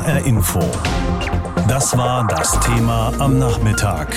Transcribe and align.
HR 0.00 0.24
Info. 0.24 0.60
Das 1.68 1.94
war 1.94 2.26
das 2.26 2.58
Thema 2.60 3.12
am 3.18 3.38
Nachmittag. 3.38 4.16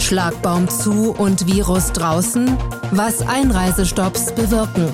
Schlagbaum 0.00 0.68
zu 0.68 1.12
und 1.12 1.46
Virus 1.46 1.92
draußen? 1.92 2.56
Was 2.90 3.22
Einreisestopps 3.22 4.34
bewirken. 4.34 4.88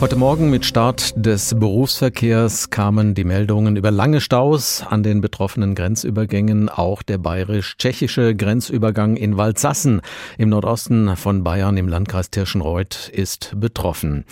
Heute 0.00 0.14
Morgen 0.14 0.48
mit 0.48 0.64
Start 0.64 1.12
des 1.16 1.56
Berufsverkehrs 1.58 2.70
kamen 2.70 3.16
die 3.16 3.24
Meldungen 3.24 3.74
über 3.74 3.90
lange 3.90 4.20
Staus 4.20 4.84
an 4.88 5.02
den 5.02 5.20
betroffenen 5.20 5.74
Grenzübergängen. 5.74 6.68
Auch 6.68 7.02
der 7.02 7.18
bayerisch-tschechische 7.18 8.36
Grenzübergang 8.36 9.16
in 9.16 9.36
Waldsassen 9.36 10.02
im 10.38 10.50
Nordosten 10.50 11.16
von 11.16 11.42
Bayern 11.42 11.76
im 11.76 11.88
Landkreis 11.88 12.30
Tirschenreuth 12.30 13.10
ist 13.12 13.54
betroffen. 13.56 14.24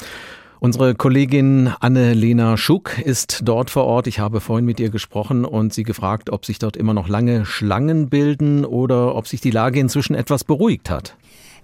Unsere 0.60 0.96
Kollegin 0.96 1.72
Anne-Lena 1.78 2.56
Schuck 2.56 2.98
ist 2.98 3.42
dort 3.44 3.70
vor 3.70 3.84
Ort. 3.84 4.08
Ich 4.08 4.18
habe 4.18 4.40
vorhin 4.40 4.64
mit 4.64 4.80
ihr 4.80 4.90
gesprochen 4.90 5.44
und 5.44 5.72
sie 5.72 5.84
gefragt, 5.84 6.30
ob 6.30 6.44
sich 6.44 6.58
dort 6.58 6.76
immer 6.76 6.94
noch 6.94 7.06
lange 7.08 7.46
Schlangen 7.46 8.08
bilden 8.08 8.64
oder 8.64 9.14
ob 9.14 9.28
sich 9.28 9.40
die 9.40 9.52
Lage 9.52 9.78
inzwischen 9.78 10.16
etwas 10.16 10.42
beruhigt 10.42 10.90
hat. 10.90 11.16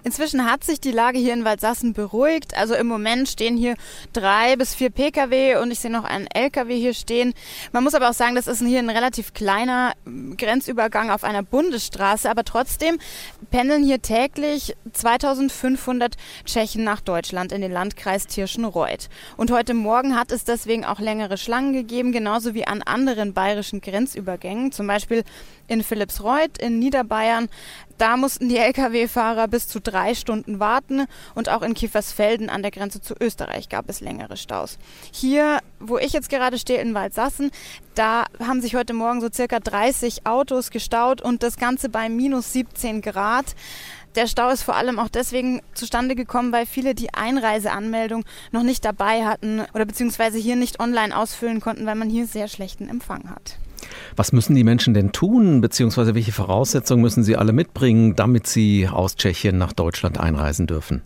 Inzwischen 0.04 0.44
hat 0.44 0.64
sich 0.64 0.80
die 0.80 0.92
Lage 0.92 1.18
hier 1.18 1.32
in 1.32 1.44
Waldsassen 1.44 1.94
beruhigt. 1.94 2.56
Also 2.56 2.74
im 2.74 2.86
Moment 2.86 3.28
stehen 3.28 3.56
hier 3.56 3.74
drei 4.12 4.54
bis 4.56 4.74
vier 4.74 4.90
Pkw 4.90 5.56
und 5.56 5.70
ich 5.70 5.80
sehe 5.80 5.90
noch 5.90 6.04
einen 6.04 6.26
Lkw 6.26 6.76
hier 6.76 6.92
stehen. 6.92 7.32
Man 7.72 7.82
muss 7.82 7.94
aber 7.94 8.10
auch 8.10 8.14
sagen, 8.14 8.34
das 8.34 8.46
ist 8.46 8.62
hier 8.62 8.80
ein 8.80 8.90
relativ 8.90 9.32
kleiner 9.32 9.94
Grenzübergang 10.36 11.10
auf 11.10 11.24
einer 11.24 11.42
Bundesstraße. 11.42 12.30
Aber 12.30 12.44
trotzdem 12.44 12.98
pendeln 13.50 13.82
hier 13.82 14.02
täglich 14.02 14.76
2500 14.92 16.16
Tschechen 16.44 16.84
nach 16.84 17.00
Deutschland 17.00 17.50
in 17.50 17.62
den 17.62 17.72
Landkreis 17.72 18.26
Tirschenreuth. 18.26 19.08
Und 19.38 19.50
heute 19.50 19.72
Morgen 19.72 20.16
hat 20.16 20.32
es 20.32 20.44
deswegen 20.44 20.84
auch 20.84 21.00
längere 21.00 21.38
Schlangen 21.38 21.72
gegeben, 21.72 22.12
genauso 22.12 22.52
wie 22.52 22.66
an 22.66 22.82
anderen 22.82 23.32
bayerischen 23.32 23.80
Grenzübergängen. 23.80 24.70
Zum 24.70 24.86
Beispiel 24.86 25.24
in 25.66 25.82
Philippsreuth 25.82 26.58
in 26.58 26.78
Niederbayern. 26.78 27.48
Da 27.98 28.16
mussten 28.16 28.48
die 28.48 28.56
Lkw-Fahrer 28.56 29.46
bis 29.46 29.68
zu 29.68 29.80
drei 29.80 30.14
Stunden 30.14 30.58
warten 30.58 31.06
und 31.34 31.48
auch 31.48 31.62
in 31.62 31.74
Kiefersfelden 31.74 32.50
an 32.50 32.62
der 32.62 32.72
Grenze 32.72 33.00
zu 33.00 33.14
Österreich 33.20 33.68
gab 33.68 33.88
es 33.88 34.00
längere 34.00 34.36
Staus. 34.36 34.78
Hier, 35.12 35.60
wo 35.78 35.98
ich 35.98 36.12
jetzt 36.12 36.28
gerade 36.28 36.58
stehe, 36.58 36.80
in 36.80 36.94
Waldsassen, 36.94 37.50
da 37.94 38.24
haben 38.40 38.60
sich 38.60 38.74
heute 38.74 38.94
Morgen 38.94 39.20
so 39.20 39.28
circa 39.32 39.60
30 39.60 40.26
Autos 40.26 40.70
gestaut 40.70 41.22
und 41.22 41.42
das 41.42 41.56
Ganze 41.56 41.88
bei 41.88 42.08
minus 42.08 42.52
17 42.52 43.00
Grad. 43.00 43.54
Der 44.16 44.26
Stau 44.26 44.48
ist 44.50 44.62
vor 44.62 44.76
allem 44.76 44.98
auch 44.98 45.08
deswegen 45.08 45.60
zustande 45.74 46.14
gekommen, 46.14 46.52
weil 46.52 46.66
viele 46.66 46.94
die 46.94 47.14
Einreiseanmeldung 47.14 48.24
noch 48.52 48.62
nicht 48.62 48.84
dabei 48.84 49.24
hatten 49.24 49.62
oder 49.72 49.84
beziehungsweise 49.84 50.38
hier 50.38 50.56
nicht 50.56 50.80
online 50.80 51.16
ausfüllen 51.16 51.60
konnten, 51.60 51.86
weil 51.86 51.96
man 51.96 52.10
hier 52.10 52.26
sehr 52.26 52.48
schlechten 52.48 52.88
Empfang 52.88 53.30
hat. 53.30 53.58
Was 54.16 54.32
müssen 54.32 54.54
die 54.54 54.64
Menschen 54.64 54.94
denn 54.94 55.12
tun, 55.12 55.60
beziehungsweise 55.60 56.14
welche 56.14 56.32
Voraussetzungen 56.32 57.02
müssen 57.02 57.24
sie 57.24 57.36
alle 57.36 57.52
mitbringen, 57.52 58.14
damit 58.14 58.46
sie 58.46 58.88
aus 58.88 59.16
Tschechien 59.16 59.58
nach 59.58 59.72
Deutschland 59.72 60.18
einreisen 60.18 60.66
dürfen? 60.66 61.02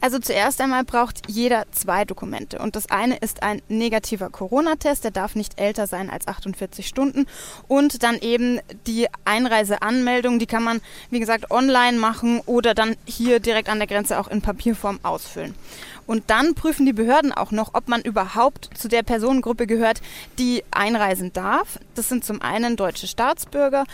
Also 0.00 0.18
zuerst 0.18 0.60
einmal 0.60 0.84
braucht 0.84 1.28
jeder 1.28 1.64
zwei 1.72 2.04
Dokumente. 2.04 2.58
Und 2.58 2.76
das 2.76 2.88
eine 2.90 3.16
ist 3.16 3.42
ein 3.42 3.62
negativer 3.68 4.30
Corona-Test, 4.30 5.04
der 5.04 5.10
darf 5.10 5.34
nicht 5.34 5.60
älter 5.60 5.86
sein 5.86 6.08
als 6.08 6.28
48 6.28 6.86
Stunden. 6.86 7.26
Und 7.66 8.02
dann 8.02 8.16
eben 8.18 8.60
die 8.86 9.08
Einreiseanmeldung, 9.24 10.38
die 10.38 10.46
kann 10.46 10.62
man, 10.62 10.80
wie 11.10 11.20
gesagt, 11.20 11.50
online 11.50 11.98
machen 11.98 12.40
oder 12.46 12.74
dann 12.74 12.96
hier 13.06 13.40
direkt 13.40 13.68
an 13.68 13.78
der 13.78 13.88
Grenze 13.88 14.20
auch 14.20 14.28
in 14.28 14.40
Papierform 14.40 15.00
ausfüllen. 15.02 15.54
Und 16.08 16.30
dann 16.30 16.54
prüfen 16.54 16.86
die 16.86 16.94
Behörden 16.94 17.32
auch 17.32 17.52
noch, 17.52 17.74
ob 17.74 17.86
man 17.86 18.00
überhaupt 18.00 18.70
zu 18.74 18.88
der 18.88 19.02
Personengruppe 19.02 19.66
gehört, 19.66 20.00
die 20.38 20.64
einreisen 20.70 21.34
darf. 21.34 21.78
Das 21.94 22.08
sind 22.08 22.24
zum 22.24 22.40
einen 22.40 22.76
deutsche 22.76 23.06
Staatsbürger 23.06 23.84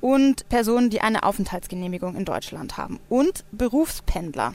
und 0.00 0.48
Personen, 0.48 0.90
die 0.90 1.00
eine 1.00 1.24
Aufenthaltsgenehmigung 1.24 2.14
in 2.14 2.24
Deutschland 2.24 2.76
haben 2.76 3.00
und 3.08 3.44
Berufspendler. 3.50 4.54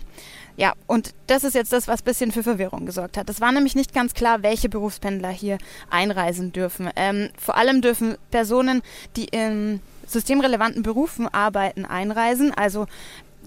Ja, 0.56 0.74
und 0.88 1.14
das 1.28 1.44
ist 1.44 1.54
jetzt 1.54 1.74
das, 1.74 1.90
was 1.90 2.00
ein 2.00 2.06
bisschen 2.06 2.32
für 2.32 2.44
Verwirrung 2.44 2.86
gesorgt 2.86 3.18
hat. 3.18 3.30
Es 3.30 3.42
war 3.42 3.52
nämlich 3.52 3.76
nicht 3.76 3.94
ganz 3.94 4.14
klar, 4.14 4.42
welche 4.42 4.70
Berufspendler 4.70 5.30
hier 5.30 5.58
einreisen 5.90 6.54
dürfen. 6.54 6.90
Ähm, 6.96 7.30
vor 7.38 7.58
allem 7.58 7.82
dürfen 7.82 8.16
Personen, 8.32 8.82
die 9.18 9.26
in 9.26 9.82
systemrelevanten 10.08 10.84
Berufen 10.84 11.28
arbeiten, 11.28 11.84
einreisen, 11.84 12.54
also 12.54 12.88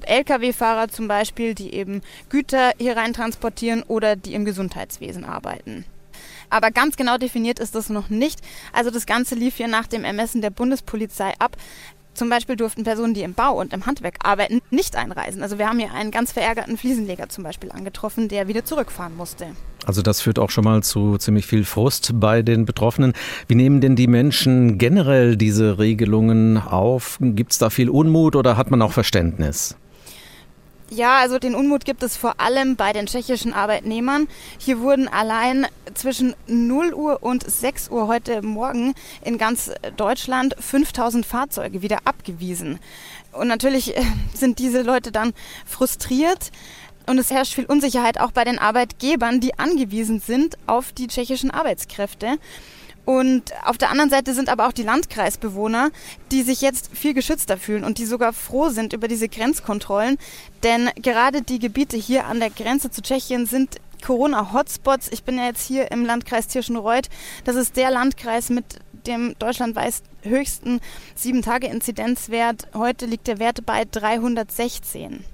Lkw-Fahrer 0.05 0.89
zum 0.89 1.09
Beispiel, 1.09 1.55
die 1.55 1.75
eben 1.75 2.03
Güter 2.29 2.73
hier 2.79 2.97
rein 2.97 3.13
transportieren 3.13 3.83
oder 3.83 4.17
die 4.17 4.35
im 4.35 4.45
Gesundheitswesen 4.45 5.25
arbeiten. 5.25 5.85
Aber 6.51 6.71
ganz 6.71 6.97
genau 6.97 7.19
definiert 7.19 7.59
ist 7.59 7.75
das 7.75 7.89
noch 7.89 8.11
nicht. 8.11 8.41
Also 8.73 8.91
das 8.91 9.07
Ganze 9.07 9.35
lief 9.35 9.57
hier 9.57 9.69
nach 9.69 9.87
dem 9.87 10.05
Ermessen 10.05 10.41
der 10.41 10.51
Bundespolizei 10.51 11.33
ab. 11.39 11.57
Zum 12.15 12.31
Beispiel 12.31 12.55
durften 12.55 12.85
Personen, 12.85 13.13
die 13.13 13.23
im 13.23 13.35
Bau 13.35 13.59
und 13.59 13.73
im 13.73 13.87
Handwerk 13.87 14.19
arbeiten, 14.23 14.61
nicht 14.71 14.95
einreisen. 14.95 15.43
Also 15.43 15.59
wir 15.59 15.69
haben 15.69 15.81
hier 15.81 15.93
einen 15.93 16.13
ganz 16.13 16.31
verärgerten 16.31 16.77
Fliesenleger 16.77 17.29
zum 17.29 17.43
Beispiel 17.43 17.73
angetroffen, 17.73 18.29
der 18.29 18.47
wieder 18.47 18.65
zurückfahren 18.65 19.17
musste. 19.17 19.49
Also 19.85 20.01
das 20.01 20.21
führt 20.21 20.39
auch 20.39 20.51
schon 20.51 20.65
mal 20.65 20.83
zu 20.85 21.19
ziemlich 21.19 21.47
viel 21.47 21.65
Frust 21.65 22.13
bei 22.15 22.43
den 22.43 22.67
Betroffenen. 22.67 23.15
Wie 23.49 23.57
nehmen 23.57 23.81
denn 23.81 23.97
die 23.97 24.07
Menschen 24.07 24.79
generell 24.79 25.37
diese 25.37 25.79
Regelungen 25.79 26.57
auf? 26.57 27.19
Gibt 27.21 27.51
es 27.51 27.59
da 27.59 27.69
viel 27.69 27.91
Unmut 27.91 28.37
oder 28.37 28.57
hat 28.57 28.71
man 28.71 28.81
auch 28.81 28.93
Verständnis? 28.93 29.77
Ja, 30.91 31.17
also 31.19 31.39
den 31.39 31.55
Unmut 31.55 31.85
gibt 31.87 32.03
es 32.03 32.17
vor 32.17 32.41
allem 32.41 32.77
bei 32.77 32.93
den 32.93 33.07
tschechischen 33.07 33.55
Arbeitnehmern. 33.55 34.29
Hier 34.59 34.81
wurden 34.81 35.09
allein 35.09 35.67
zwischen 35.95 36.37
0 36.47 36.93
Uhr 36.93 37.23
und 37.23 37.43
6 37.49 37.89
Uhr 37.91 38.07
heute 38.07 38.43
Morgen 38.43 38.95
in 39.25 39.39
ganz 39.39 39.71
Deutschland 39.97 40.55
5000 40.59 41.25
Fahrzeuge 41.25 41.81
wieder 41.81 41.99
abgewiesen. 42.05 42.79
Und 43.33 43.49
natürlich 43.49 43.97
äh, 43.97 44.03
sind 44.35 44.59
diese 44.59 44.83
Leute 44.83 45.11
dann 45.11 45.33
frustriert. 45.65 46.53
Und 47.07 47.19
es 47.19 47.31
herrscht 47.31 47.55
viel 47.55 47.67
Unsicherheit 47.67 48.21
auch 48.21 48.31
bei 48.31 48.45
den 48.45 48.59
Arbeitgebern, 48.59 49.41
die 49.41 49.59
angewiesen 49.59 50.21
sind 50.21 50.57
auf 50.67 50.93
die 50.93 51.07
tschechischen 51.07 51.51
Arbeitskräfte. 51.51 52.39
Und 53.05 53.53
auf 53.65 53.77
der 53.77 53.91
anderen 53.91 54.11
Seite 54.11 54.35
sind 54.35 54.49
aber 54.49 54.67
auch 54.67 54.73
die 54.73 54.83
Landkreisbewohner, 54.83 55.91
die 56.33 56.43
sich 56.43 56.61
jetzt 56.61 56.91
viel 56.95 57.15
geschützter 57.15 57.59
fühlen 57.59 57.85
und 57.85 57.99
die 57.99 58.07
sogar 58.07 58.33
froh 58.33 58.71
sind 58.71 58.93
über 58.93 59.09
diese 59.09 59.29
Grenzkontrollen. 59.29 60.17
Denn 60.63 60.91
gerade 61.03 61.43
die 61.43 61.59
Gebiete 61.59 61.97
hier 61.97 62.27
an 62.27 62.41
der 62.41 62.51
Grenze 62.51 62.91
zu 62.91 63.03
Tschechien 63.03 63.47
sind 63.47 63.77
Corona-Hotspots. 64.05 65.09
Ich 65.13 65.25
bin 65.25 65.37
ja 65.37 65.47
jetzt 65.47 65.67
hier 65.67 65.91
im 65.91 66.05
Landkreis 66.05 66.47
Tirschenreuth. 66.47 67.09
Das 67.45 67.57
ist 67.57 67.77
der 67.77 67.91
Landkreis 67.91 68.51
mit 68.51 68.65
dem 69.07 69.35
deutschlandweit 69.39 69.95
höchsten 70.23 70.81
7-Tage-Inzidenzwert. 71.19 72.69
Heute 72.75 73.07
liegt 73.07 73.27
der 73.27 73.39
Wert 73.39 73.67
bei 73.67 73.85
316. 73.91 75.25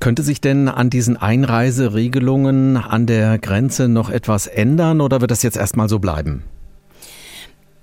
Könnte 0.00 0.22
sich 0.22 0.40
denn 0.40 0.68
an 0.68 0.88
diesen 0.88 1.16
Einreiseregelungen 1.16 2.76
an 2.76 3.06
der 3.06 3.38
Grenze 3.38 3.88
noch 3.88 4.08
etwas 4.08 4.46
ändern 4.46 5.00
oder 5.00 5.20
wird 5.20 5.30
das 5.30 5.42
jetzt 5.42 5.56
erstmal 5.56 5.88
so 5.88 5.98
bleiben? 5.98 6.42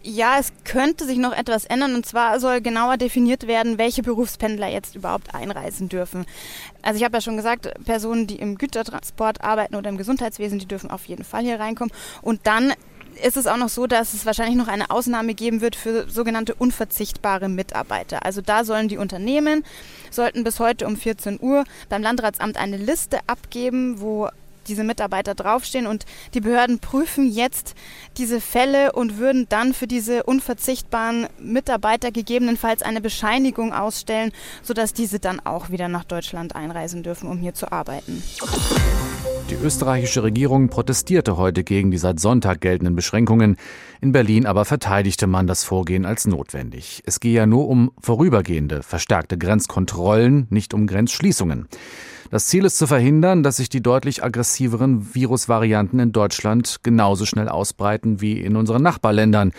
Ja, 0.10 0.38
es 0.40 0.54
könnte 0.64 1.06
sich 1.06 1.18
noch 1.18 1.34
etwas 1.34 1.66
ändern 1.66 1.94
und 1.94 2.06
zwar 2.06 2.40
soll 2.40 2.62
genauer 2.62 2.96
definiert 2.96 3.46
werden, 3.46 3.78
welche 3.78 4.04
Berufspendler 4.04 4.70
jetzt 4.70 4.96
überhaupt 4.96 5.36
einreisen 5.36 5.90
dürfen. 5.90 6.26
Also 6.82 6.98
ich 6.98 7.04
habe 7.04 7.18
ja 7.18 7.20
schon 7.20 7.36
gesagt, 7.36 7.70
Personen, 7.84 8.26
die 8.26 8.38
im 8.38 8.58
Gütertransport 8.58 9.42
arbeiten 9.42 9.76
oder 9.76 9.90
im 9.90 9.98
Gesundheitswesen, 9.98 10.60
die 10.60 10.66
dürfen 10.66 10.92
auf 10.92 11.04
jeden 11.08 11.26
Fall 11.26 11.44
hier 11.44 11.60
reinkommen. 11.60 11.94
Und 12.22 12.40
dann 12.48 12.74
ist 13.22 13.36
es 13.36 13.48
auch 13.48 13.58
noch 13.58 13.68
so, 13.68 13.86
dass 13.86 14.14
es 14.14 14.26
wahrscheinlich 14.26 14.56
noch 14.56 14.70
eine 14.70 14.92
Ausnahme 14.92 15.34
geben 15.34 15.60
wird 15.60 15.76
für 15.76 16.10
sogenannte 16.10 16.56
unverzichtbare 16.56 17.50
Mitarbeiter. 17.50 18.24
Also 18.24 18.40
da 18.40 18.64
sollen 18.64 18.88
die 18.88 18.98
Unternehmen, 18.98 19.66
sollten 20.10 20.46
bis 20.46 20.62
heute 20.62 20.88
um 20.88 20.96
14 20.96 21.38
Uhr 21.42 21.66
beim 21.90 22.02
Landratsamt 22.02 22.56
eine 22.56 22.78
Liste 22.78 23.20
abgeben, 23.28 24.00
wo 24.00 24.30
diese 24.68 24.84
Mitarbeiter 24.84 25.36
draufstehen 25.36 25.88
und 25.88 26.06
die 26.34 26.42
Behörden 26.42 26.80
prüfen 26.80 27.32
jetzt 27.32 27.76
diese 28.18 28.42
Fälle 28.42 28.92
und 28.92 29.18
würden 29.18 29.48
dann 29.50 29.74
für 29.74 29.88
diese 29.88 30.24
unverzichtbaren 30.24 31.28
Mitarbeiter 31.40 32.12
gegebenenfalls 32.12 32.82
eine 32.82 33.02
Bescheinigung 33.02 33.74
ausstellen, 33.74 34.32
sodass 34.64 34.94
diese 34.94 35.20
dann 35.20 35.40
auch 35.40 35.70
wieder 35.70 35.88
nach 35.88 36.04
Deutschland 36.04 36.56
einreisen 36.56 37.04
dürfen, 37.04 37.30
um 37.30 37.38
hier 37.38 37.54
zu 37.54 37.72
arbeiten. 37.72 38.24
Die 39.50 39.56
österreichische 39.56 40.24
Regierung 40.24 40.68
protestierte 40.68 41.38
heute 41.38 41.64
gegen 41.64 41.90
die 41.90 41.98
seit 41.98 42.20
Sonntag 42.20 42.60
geltenden 42.60 42.96
Beschränkungen. 42.96 43.56
In 44.02 44.12
Berlin 44.12 44.46
aber 44.46 44.66
verteidigte 44.66 45.26
man 45.26 45.48
das 45.48 45.64
Vorgehen 45.64 46.06
als 46.06 46.28
notwendig. 46.28 47.02
Es 47.06 47.22
gehe 47.22 47.34
ja 47.34 47.46
nur 47.46 47.70
um 47.70 47.92
vorübergehende, 48.02 48.84
verstärkte 48.84 49.38
Grenzkontrollen, 49.38 50.48
nicht 50.50 50.74
um 50.74 50.86
Grenzschließungen. 50.86 51.68
Das 52.30 52.48
Ziel 52.48 52.66
ist 52.66 52.78
zu 52.78 52.88
verhindern, 52.88 53.44
dass 53.44 53.58
sich 53.58 53.70
die 53.70 53.82
deutlich 53.82 54.24
aggressiveren 54.24 55.16
Virusvarianten 55.16 56.00
in 56.00 56.12
Deutschland 56.12 56.78
genauso 56.84 57.26
schnell 57.26 57.48
ausbreiten 57.48 58.20
wie 58.22 58.42
in 58.42 58.56
unseren 58.56 58.84
Nachbarländern. 58.84 59.54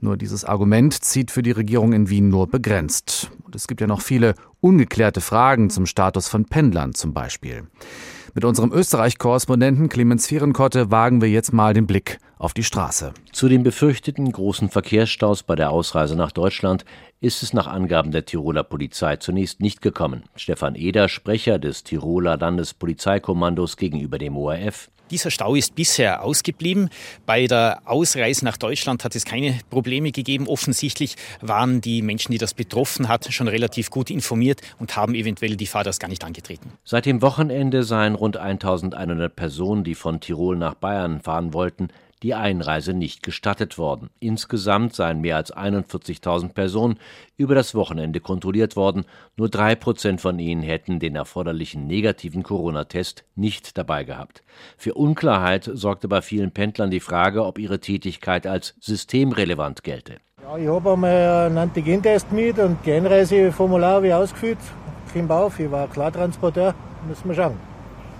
Nur 0.00 0.16
dieses 0.16 0.44
Argument 0.44 0.92
zieht 0.92 1.30
für 1.30 1.42
die 1.42 1.52
Regierung 1.52 1.92
in 1.92 2.08
Wien 2.08 2.28
nur 2.28 2.48
begrenzt. 2.48 3.30
Und 3.44 3.54
es 3.54 3.66
gibt 3.66 3.80
ja 3.80 3.86
noch 3.86 4.00
viele 4.00 4.34
ungeklärte 4.60 5.20
Fragen 5.20 5.70
zum 5.70 5.86
Status 5.86 6.28
von 6.28 6.44
Pendlern 6.44 6.94
zum 6.94 7.12
Beispiel. 7.12 7.64
Mit 8.36 8.44
unserem 8.44 8.70
Österreich-Korrespondenten 8.70 9.88
Clemens 9.88 10.26
Vierenkotte 10.26 10.90
wagen 10.90 11.22
wir 11.22 11.30
jetzt 11.30 11.54
mal 11.54 11.72
den 11.72 11.86
Blick 11.86 12.18
auf 12.36 12.52
die 12.52 12.64
Straße. 12.64 13.14
Zu 13.32 13.48
den 13.48 13.62
befürchteten 13.62 14.30
großen 14.30 14.68
Verkehrsstaus 14.68 15.42
bei 15.42 15.56
der 15.56 15.70
Ausreise 15.70 16.16
nach 16.16 16.32
Deutschland 16.32 16.84
ist 17.18 17.42
es 17.42 17.54
nach 17.54 17.66
Angaben 17.66 18.10
der 18.10 18.26
Tiroler 18.26 18.62
Polizei 18.62 19.16
zunächst 19.16 19.62
nicht 19.62 19.80
gekommen. 19.80 20.24
Stefan 20.34 20.74
Eder, 20.74 21.08
Sprecher 21.08 21.58
des 21.58 21.82
Tiroler 21.82 22.36
Landespolizeikommandos 22.36 23.78
gegenüber 23.78 24.18
dem 24.18 24.36
ORF. 24.36 24.90
Dieser 25.10 25.30
Stau 25.30 25.54
ist 25.54 25.74
bisher 25.74 26.22
ausgeblieben. 26.22 26.90
Bei 27.26 27.46
der 27.46 27.80
Ausreise 27.84 28.44
nach 28.44 28.56
Deutschland 28.56 29.04
hat 29.04 29.14
es 29.14 29.24
keine 29.24 29.58
Probleme 29.70 30.10
gegeben. 30.10 30.48
Offensichtlich 30.48 31.16
waren 31.40 31.80
die 31.80 32.02
Menschen, 32.02 32.32
die 32.32 32.38
das 32.38 32.54
betroffen 32.54 33.08
hat, 33.08 33.32
schon 33.32 33.48
relativ 33.48 33.90
gut 33.90 34.10
informiert 34.10 34.60
und 34.78 34.96
haben 34.96 35.14
eventuell 35.14 35.56
die 35.56 35.66
Fahrt 35.66 35.86
gar 36.00 36.08
nicht 36.08 36.24
angetreten. 36.24 36.72
Seit 36.84 37.06
dem 37.06 37.22
Wochenende 37.22 37.84
seien 37.84 38.16
rund 38.16 38.36
1100 38.36 39.34
Personen, 39.34 39.84
die 39.84 39.94
von 39.94 40.20
Tirol 40.20 40.56
nach 40.56 40.74
Bayern 40.74 41.20
fahren 41.20 41.54
wollten, 41.54 41.88
die 42.22 42.34
Einreise 42.34 42.94
nicht 42.94 43.22
gestattet 43.22 43.78
worden. 43.78 44.10
Insgesamt 44.20 44.94
seien 44.94 45.20
mehr 45.20 45.36
als 45.36 45.54
41.000 45.54 46.54
Personen 46.54 46.98
über 47.36 47.54
das 47.54 47.74
Wochenende 47.74 48.20
kontrolliert 48.20 48.76
worden. 48.76 49.04
Nur 49.36 49.48
drei 49.48 49.74
Prozent 49.74 50.20
von 50.20 50.38
ihnen 50.38 50.62
hätten 50.62 50.98
den 50.98 51.16
erforderlichen 51.16 51.86
negativen 51.86 52.42
Corona-Test 52.42 53.24
nicht 53.34 53.76
dabei 53.76 54.04
gehabt. 54.04 54.42
Für 54.76 54.94
Unklarheit 54.94 55.70
sorgte 55.72 56.08
bei 56.08 56.22
vielen 56.22 56.52
Pendlern 56.52 56.90
die 56.90 57.00
Frage, 57.00 57.44
ob 57.44 57.58
ihre 57.58 57.80
Tätigkeit 57.80 58.46
als 58.46 58.74
systemrelevant 58.80 59.84
gelte. 59.84 60.16
Ja, 60.42 60.56
ich 60.56 60.68
habe 60.68 60.92
einmal 60.92 61.46
einen 61.46 61.58
Antigentest 61.58 62.32
mit 62.32 62.58
und 62.58 62.78
die 62.86 62.92
Einreiseformular 62.92 63.96
habe 63.96 64.08
ich 64.08 64.14
ausgefüllt. 64.14 64.58
Kim 65.12 65.30
auf, 65.30 65.58
ich 65.58 65.70
war 65.70 65.88
Klartransporteur. 65.88 66.74
Müssen 67.08 67.28
wir 67.28 67.34
schauen. 67.34 67.75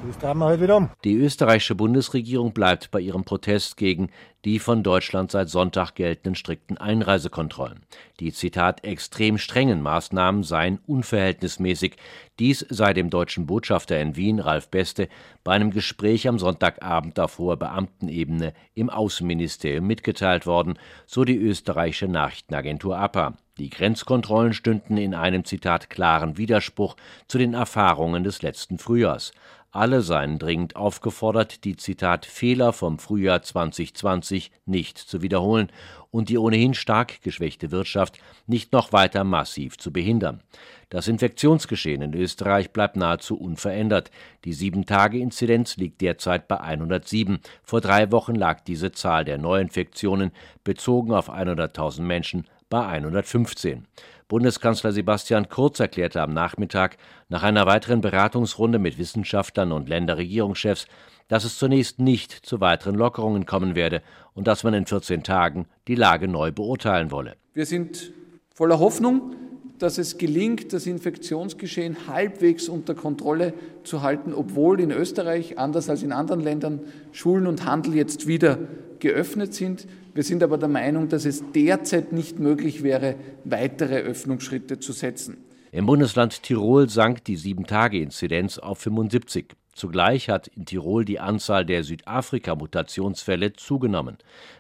Das 0.07 0.19
drehen 0.19 0.39
wir 0.39 0.47
halt 0.47 0.61
wieder 0.61 0.77
um. 0.77 0.91
Die 1.05 1.15
österreichische 1.15 1.75
Bundesregierung 1.75 2.53
bleibt 2.53 2.91
bei 2.91 3.01
ihrem 3.01 3.25
Protest 3.25 3.77
gegen 3.77 4.11
die 4.45 4.61
von 4.61 4.85
Deutschland 4.85 5.33
seit 5.33 5.49
Sonntag 5.49 5.97
geltenden 5.97 6.37
strikten 6.37 6.79
Einreisekontrollen. 6.79 7.81
Die 8.21 8.33
Zitat 8.33 8.85
extrem 8.85 9.39
strengen 9.39 9.83
Maßnahmen 9.83 10.45
seien 10.45 10.79
unverhältnismäßig. 10.87 11.97
Dies 12.39 12.65
sei 12.69 12.93
dem 12.93 13.11
deutschen 13.11 13.47
Botschafter 13.47 14.01
in 14.01 14.15
Wien, 14.15 14.39
Ralf 14.39 14.69
Beste, 14.69 15.09
bei 15.43 15.53
einem 15.53 15.73
Gespräch 15.73 16.29
am 16.29 16.39
Sonntagabend 16.39 17.19
auf 17.19 17.39
hoher 17.39 17.57
Beamtenebene 17.57 18.55
im 18.75 18.89
Außenministerium 18.89 19.85
mitgeteilt 19.85 20.47
worden, 20.47 20.79
so 21.07 21.25
die 21.25 21.37
österreichische 21.37 22.07
Nachrichtenagentur 22.07 22.97
APA. 22.97 23.37
Die 23.59 23.71
Grenzkontrollen 23.71 24.53
stünden 24.53 24.99
in 24.99 25.15
einem 25.15 25.47
Zitat 25.47 25.89
klaren 25.89 26.37
Widerspruch 26.37 26.95
zu 27.27 27.39
den 27.39 27.55
Erfahrungen 27.55 28.23
des 28.23 28.43
letzten 28.43 28.79
Frühjahrs. 28.79 29.33
Alle 29.77 30.01
seien 30.01 30.39
dringend 30.39 30.75
aufgefordert, 30.75 31.65
die 31.65 31.77
Zitat 31.77 32.25
Fehler 32.25 32.73
vom 32.73 32.99
Frühjahr 32.99 33.43
2020 33.43 34.51
nicht 34.65 34.97
zu 34.97 35.21
wiederholen 35.21 35.71
und 36.11 36.31
die 36.31 36.39
ohnehin 36.39 36.73
stark 36.73 37.21
geschwächte 37.21 37.71
Wirtschaft 37.71 38.19
nicht 38.47 38.73
noch 38.73 38.95
weiter 38.95 39.23
massiv 39.23 39.77
zu 39.77 39.93
behindern. 39.93 40.41
Das 40.89 41.09
Infektionsgeschehen 41.09 42.01
in 42.01 42.15
Österreich 42.15 42.71
bleibt 42.71 42.97
nahezu 42.97 43.39
unverändert. 43.39 44.11
Die 44.47 44.55
7-Tage-Inzidenz 44.55 45.77
liegt 45.77 46.01
derzeit 46.01 46.49
bei 46.49 46.59
107. 46.59 47.41
Vor 47.63 47.83
drei 47.83 48.11
Wochen 48.13 48.35
lag 48.35 48.61
diese 48.61 48.93
Zahl 48.93 49.27
der 49.27 49.37
Neuinfektionen 49.37 50.31
bezogen 50.65 51.13
auf 51.13 51.29
100.000 51.29 52.01
Menschen 52.01 52.47
bei 52.69 52.87
115. 52.87 53.87
Bundeskanzler 54.29 54.93
Sebastian 54.93 55.49
Kurz 55.49 55.79
erklärte 55.79 56.21
am 56.21 56.33
Nachmittag 56.33 56.97
nach 57.29 57.43
einer 57.43 57.67
weiteren 57.67 58.01
Beratungsrunde 58.01 58.79
mit 58.79 58.99
Wissenschaftlern 58.99 59.73
und 59.73 59.89
Länderregierungschefs, 59.89 60.87
dass 61.29 61.45
es 61.45 61.59
zunächst 61.59 61.99
nicht 61.99 62.33
zu 62.33 62.61
weiteren 62.61 62.97
Lockerungen 62.97 63.47
kommen 63.47 63.75
werde 63.75 64.03
und 64.35 64.47
dass 64.47 64.65
man 64.65 64.75
in 64.75 64.87
14 64.87 65.23
Tagen 65.23 65.67
die 65.89 65.95
Lage 65.95 66.29
neu 66.29 66.53
beurteilen 66.53 67.11
wolle. 67.11 67.37
Wir 67.55 67.67
sind 67.67 68.13
voller 68.53 68.79
Hoffnung, 68.79 69.35
dass 69.79 69.99
es 69.99 70.19
gelingt, 70.19 70.73
das 70.73 70.87
Infektionsgeschehen 70.87 72.07
halbwegs 72.07 72.69
unter 72.69 72.95
Kontrolle 72.95 73.55
zu 73.85 74.03
halten, 74.03 74.33
obwohl 74.33 74.81
in 74.81 74.91
Österreich, 74.91 75.59
anders 75.59 75.91
als 75.91 76.03
in 76.03 76.13
anderen 76.13 76.41
Ländern, 76.41 76.81
Schulen 77.13 77.47
und 77.47 77.65
Handel 77.65 77.95
jetzt 77.95 78.27
wieder 78.27 78.59
geöffnet 78.99 79.55
sind. 79.55 79.87
Wir 80.15 80.23
sind 80.23 80.43
aber 80.43 80.59
der 80.59 80.69
Meinung, 80.69 81.09
dass 81.09 81.25
es 81.25 81.43
derzeit 81.53 82.13
nicht 82.13 82.39
möglich 82.39 82.83
wäre, 82.83 83.17
weitere 83.45 83.99
Öffnungsschritte 83.99 84.79
zu 84.79 84.93
setzen. 84.93 85.37
Im 85.73 85.85
Bundesland 85.85 86.43
Tirol 86.43 86.89
sank 86.89 87.25
die 87.25 87.37
7-Tage-Inzidenz 87.37 88.59
auf 88.59 88.79
75. 88.79 89.57
Zugleich 89.75 90.31
hat 90.31 90.49
in 90.49 90.65
Tirol 90.65 91.05
die 91.05 91.21
Anzahl 91.21 91.67
der 91.67 91.85
Südafrika-Mutationsfälle 91.85 93.53
zugenommen. 93.53 94.17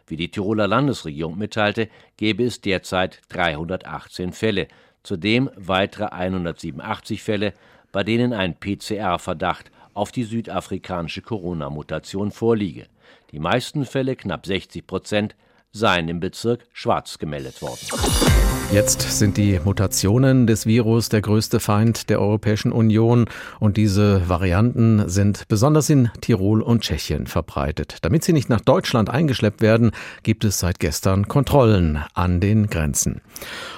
Wie 0.07 0.17
die 0.17 0.31
Tiroler 0.31 0.69
Landesregierung 0.69 1.39
mitteilte, 1.39 1.89
gäbe 2.19 2.45
es 2.45 2.61
derzeit 2.61 3.23
318 3.31 4.33
Fälle, 4.35 4.69
zudem 5.07 5.51
weitere 5.57 6.07
187 6.07 7.23
Fälle, 7.23 7.55
bei 7.93 8.03
denen 8.03 8.33
ein 8.33 8.57
PCR-Verdacht 8.59 9.71
auf 9.95 10.13
die 10.13 10.25
südafrikanische 10.25 11.23
Corona-Mutation 11.23 12.31
vorliege. 12.31 12.87
Die 13.31 13.39
meisten 13.39 13.87
Fälle, 13.87 14.17
knapp 14.17 14.45
60 14.47 14.87
Prozent, 14.87 15.37
seien 15.73 16.09
im 16.09 16.21
Bezirk 16.21 16.67
Schwarz 16.73 17.19
gemeldet 17.19 17.63
worden. 17.63 18.56
Jetzt 18.73 19.01
sind 19.01 19.37
die 19.37 19.61
Mutationen 19.65 20.49
des 20.49 20.67
Virus 20.67 21.09
der 21.09 21.23
größte 21.23 21.61
Feind 21.61 22.11
der 22.11 22.21
Europäischen 22.21 22.73
Union 22.73 23.27
und 23.61 23.77
diese 23.77 24.29
Varianten 24.29 25.09
sind 25.09 25.47
besonders 25.47 25.89
in 25.89 26.11
Tirol 26.21 26.63
und 26.63 26.81
Tschechien 26.81 27.29
verbreitet. 27.29 27.99
Damit 28.03 28.25
sie 28.25 28.33
nicht 28.33 28.49
nach 28.49 28.61
Deutschland 28.61 29.09
eingeschleppt 29.09 29.61
werden, 29.61 29.93
gibt 30.25 30.45
es 30.45 30.59
seit 30.59 30.81
gestern 30.81 31.29
Kontrollen 31.29 32.01
an 32.13 32.41
den 32.41 32.67
Grenzen. 32.67 33.21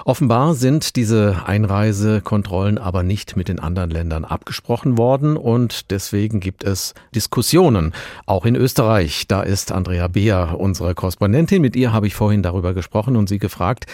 Offenbar 0.07 0.55
sind 0.55 0.97
diese 0.97 1.43
Einreisekontrollen 1.45 2.79
aber 2.79 3.03
nicht 3.03 3.37
mit 3.37 3.49
den 3.49 3.61
anderen 3.61 3.91
Ländern 3.91 4.25
abgesprochen 4.25 4.97
worden 4.97 5.37
und 5.37 5.91
deswegen 5.91 6.41
gibt 6.41 6.65
es 6.65 6.95
Diskussionen, 7.15 7.93
auch 8.25 8.47
in 8.47 8.57
Österreich. 8.57 9.27
Da 9.29 9.43
ist 9.43 9.71
Andrea 9.71 10.09
Beer, 10.09 10.57
unsere 10.59 10.95
Korrespondentin. 10.95 11.61
Mit 11.61 11.77
ihr 11.77 11.93
habe 11.93 12.07
ich 12.07 12.15
vorhin 12.15 12.43
darüber 12.43 12.73
gesprochen 12.73 13.17
und 13.17 13.29
sie 13.29 13.39
gefragt, 13.39 13.85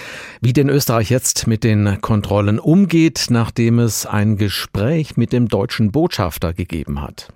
wie 0.40 0.52
denn 0.52 0.68
Österreich 0.68 0.83
jetzt 1.00 1.46
mit 1.46 1.64
den 1.64 2.00
Kontrollen 2.00 2.58
umgeht, 2.58 3.26
nachdem 3.30 3.78
es 3.78 4.06
ein 4.06 4.36
Gespräch 4.36 5.16
mit 5.16 5.32
dem 5.32 5.48
deutschen 5.48 5.90
Botschafter 5.90 6.52
gegeben 6.52 7.00
hat. 7.00 7.28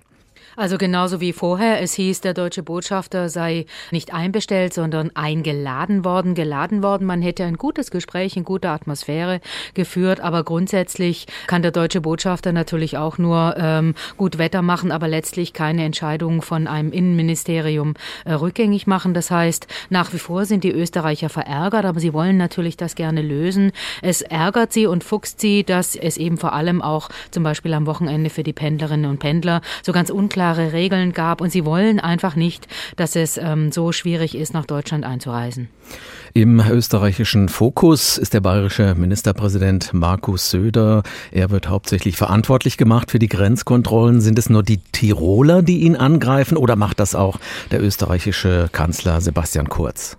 Also 0.55 0.77
genauso 0.77 1.21
wie 1.21 1.33
vorher. 1.33 1.81
Es 1.81 1.93
hieß, 1.93 2.21
der 2.21 2.33
deutsche 2.33 2.63
Botschafter 2.63 3.29
sei 3.29 3.65
nicht 3.91 4.13
einbestellt, 4.13 4.73
sondern 4.73 5.11
eingeladen 5.15 6.03
worden, 6.03 6.35
geladen 6.35 6.83
worden. 6.83 7.05
Man 7.05 7.21
hätte 7.21 7.45
ein 7.45 7.57
gutes 7.57 7.91
Gespräch 7.91 8.35
in 8.35 8.43
guter 8.43 8.71
Atmosphäre 8.71 9.41
geführt, 9.73 10.19
aber 10.19 10.43
grundsätzlich 10.43 11.27
kann 11.47 11.61
der 11.61 11.71
deutsche 11.71 12.01
Botschafter 12.01 12.51
natürlich 12.51 12.97
auch 12.97 13.17
nur 13.17 13.55
ähm, 13.57 13.95
gut 14.17 14.37
Wetter 14.37 14.61
machen, 14.61 14.91
aber 14.91 15.07
letztlich 15.07 15.53
keine 15.53 15.83
Entscheidung 15.85 16.41
von 16.41 16.67
einem 16.67 16.91
Innenministerium 16.91 17.93
äh, 18.25 18.33
rückgängig 18.33 18.87
machen. 18.87 19.13
Das 19.13 19.31
heißt, 19.31 19.67
nach 19.89 20.13
wie 20.13 20.19
vor 20.19 20.45
sind 20.45 20.63
die 20.63 20.71
Österreicher 20.71 21.29
verärgert, 21.29 21.85
aber 21.85 21.99
sie 21.99 22.13
wollen 22.13 22.37
natürlich 22.37 22.77
das 22.77 22.95
gerne 22.95 23.21
lösen. 23.21 23.71
Es 24.01 24.21
ärgert 24.21 24.73
sie 24.73 24.87
und 24.87 25.03
fuchst 25.03 25.39
sie, 25.39 25.63
dass 25.63 25.95
es 25.95 26.17
eben 26.17 26.37
vor 26.37 26.53
allem 26.53 26.81
auch 26.81 27.09
zum 27.31 27.43
Beispiel 27.43 27.73
am 27.73 27.85
Wochenende 27.85 28.29
für 28.29 28.43
die 28.43 28.53
Pendlerinnen 28.53 29.09
und 29.09 29.19
Pendler 29.19 29.61
so 29.83 29.91
ganz 29.91 30.09
unklar 30.09 30.48
klare 30.49 30.73
Regeln 30.73 31.13
gab 31.13 31.41
und 31.41 31.51
sie 31.51 31.63
wollen 31.63 31.99
einfach 31.99 32.35
nicht, 32.35 32.67
dass 32.95 33.15
es 33.15 33.37
ähm, 33.37 33.71
so 33.71 33.91
schwierig 33.91 34.35
ist, 34.35 34.53
nach 34.53 34.65
Deutschland 34.65 35.05
einzureisen. 35.05 35.69
Im 36.33 36.59
österreichischen 36.59 37.49
Fokus 37.49 38.17
ist 38.17 38.33
der 38.33 38.39
bayerische 38.39 38.95
Ministerpräsident 38.95 39.93
Markus 39.93 40.49
Söder. 40.49 41.03
Er 41.31 41.51
wird 41.51 41.69
hauptsächlich 41.69 42.17
verantwortlich 42.17 42.77
gemacht 42.77 43.11
für 43.11 43.19
die 43.19 43.27
Grenzkontrollen. 43.27 44.21
Sind 44.21 44.39
es 44.39 44.49
nur 44.49 44.63
die 44.63 44.79
Tiroler, 44.91 45.61
die 45.61 45.81
ihn 45.81 45.95
angreifen 45.95 46.57
oder 46.57 46.75
macht 46.75 46.99
das 46.99 47.13
auch 47.13 47.39
der 47.69 47.83
österreichische 47.83 48.69
Kanzler 48.71 49.21
Sebastian 49.21 49.69
Kurz? 49.69 50.17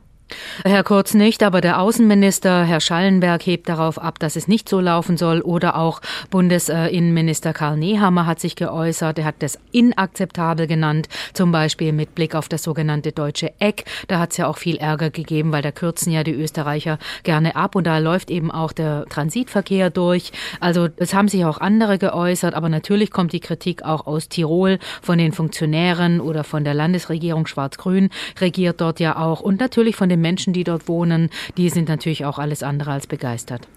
Herr 0.65 0.85
Kurz 0.85 1.15
nicht, 1.15 1.43
aber 1.43 1.61
der 1.61 1.81
Außenminister, 1.81 2.65
Herr 2.65 2.81
Schallenberg, 2.81 3.45
hebt 3.47 3.69
darauf 3.69 3.99
ab, 3.99 4.19
dass 4.19 4.37
es 4.37 4.49
nicht 4.49 4.69
so 4.69 4.81
laufen 4.81 5.17
soll. 5.17 5.41
Oder 5.41 5.77
auch 5.77 6.01
Bundesinnenminister 6.31 7.53
Karl 7.53 7.77
Nehammer 7.77 8.27
hat 8.27 8.41
sich 8.41 8.57
geäußert. 8.57 9.19
Er 9.19 9.25
hat 9.25 9.37
das 9.41 9.59
inakzeptabel 9.73 10.67
genannt, 10.67 11.09
zum 11.33 11.53
Beispiel 11.53 11.93
mit 11.93 12.15
Blick 12.15 12.35
auf 12.35 12.49
das 12.49 12.63
sogenannte 12.63 13.13
deutsche 13.13 13.53
Eck. 13.59 13.85
Da 14.09 14.19
hat 14.19 14.33
es 14.33 14.37
ja 14.37 14.47
auch 14.47 14.59
viel 14.59 14.77
Ärger 14.77 15.11
gegeben, 15.11 15.53
weil 15.53 15.63
da 15.63 15.73
kürzen 15.73 16.13
ja 16.13 16.25
die 16.25 16.33
Österreicher 16.33 16.99
gerne 17.23 17.57
ab 17.57 17.75
und 17.75 17.87
da 17.87 17.99
läuft 17.99 18.31
eben 18.31 18.51
auch 18.51 18.73
der 18.73 19.07
Transitverkehr 19.09 19.91
durch. 19.91 20.33
Also 20.61 20.89
es 20.97 21.15
haben 21.15 21.29
sich 21.29 21.45
auch 21.45 21.59
andere 21.59 21.99
geäußert, 21.99 22.55
aber 22.55 22.69
natürlich 22.69 23.11
kommt 23.11 23.33
die 23.33 23.41
Kritik 23.41 23.83
auch 23.83 24.07
aus 24.07 24.29
Tirol 24.29 24.79
von 25.03 25.19
den 25.19 25.33
Funktionären 25.33 26.21
oder 26.21 26.45
von 26.45 26.65
der 26.65 26.75
Landesregierung 26.75 27.47
Schwarz-Grün 27.47 28.11
regiert 28.41 28.81
dort 28.81 29.01
ja 29.01 29.17
auch 29.17 29.41
und 29.41 29.61
natürlich 29.61 29.97
von 29.97 30.09
den 30.09 30.20
Menschen, 30.21 30.53
die 30.53 30.65
dort 30.65 30.89
wohnen, 30.89 31.31
die 31.57 31.71
sind 31.71 31.89
natürlich 31.89 32.25
auch 32.25 32.39
alles 32.39 32.63
andere 32.63 32.93
als 32.93 33.07
begeistert. 33.07 33.69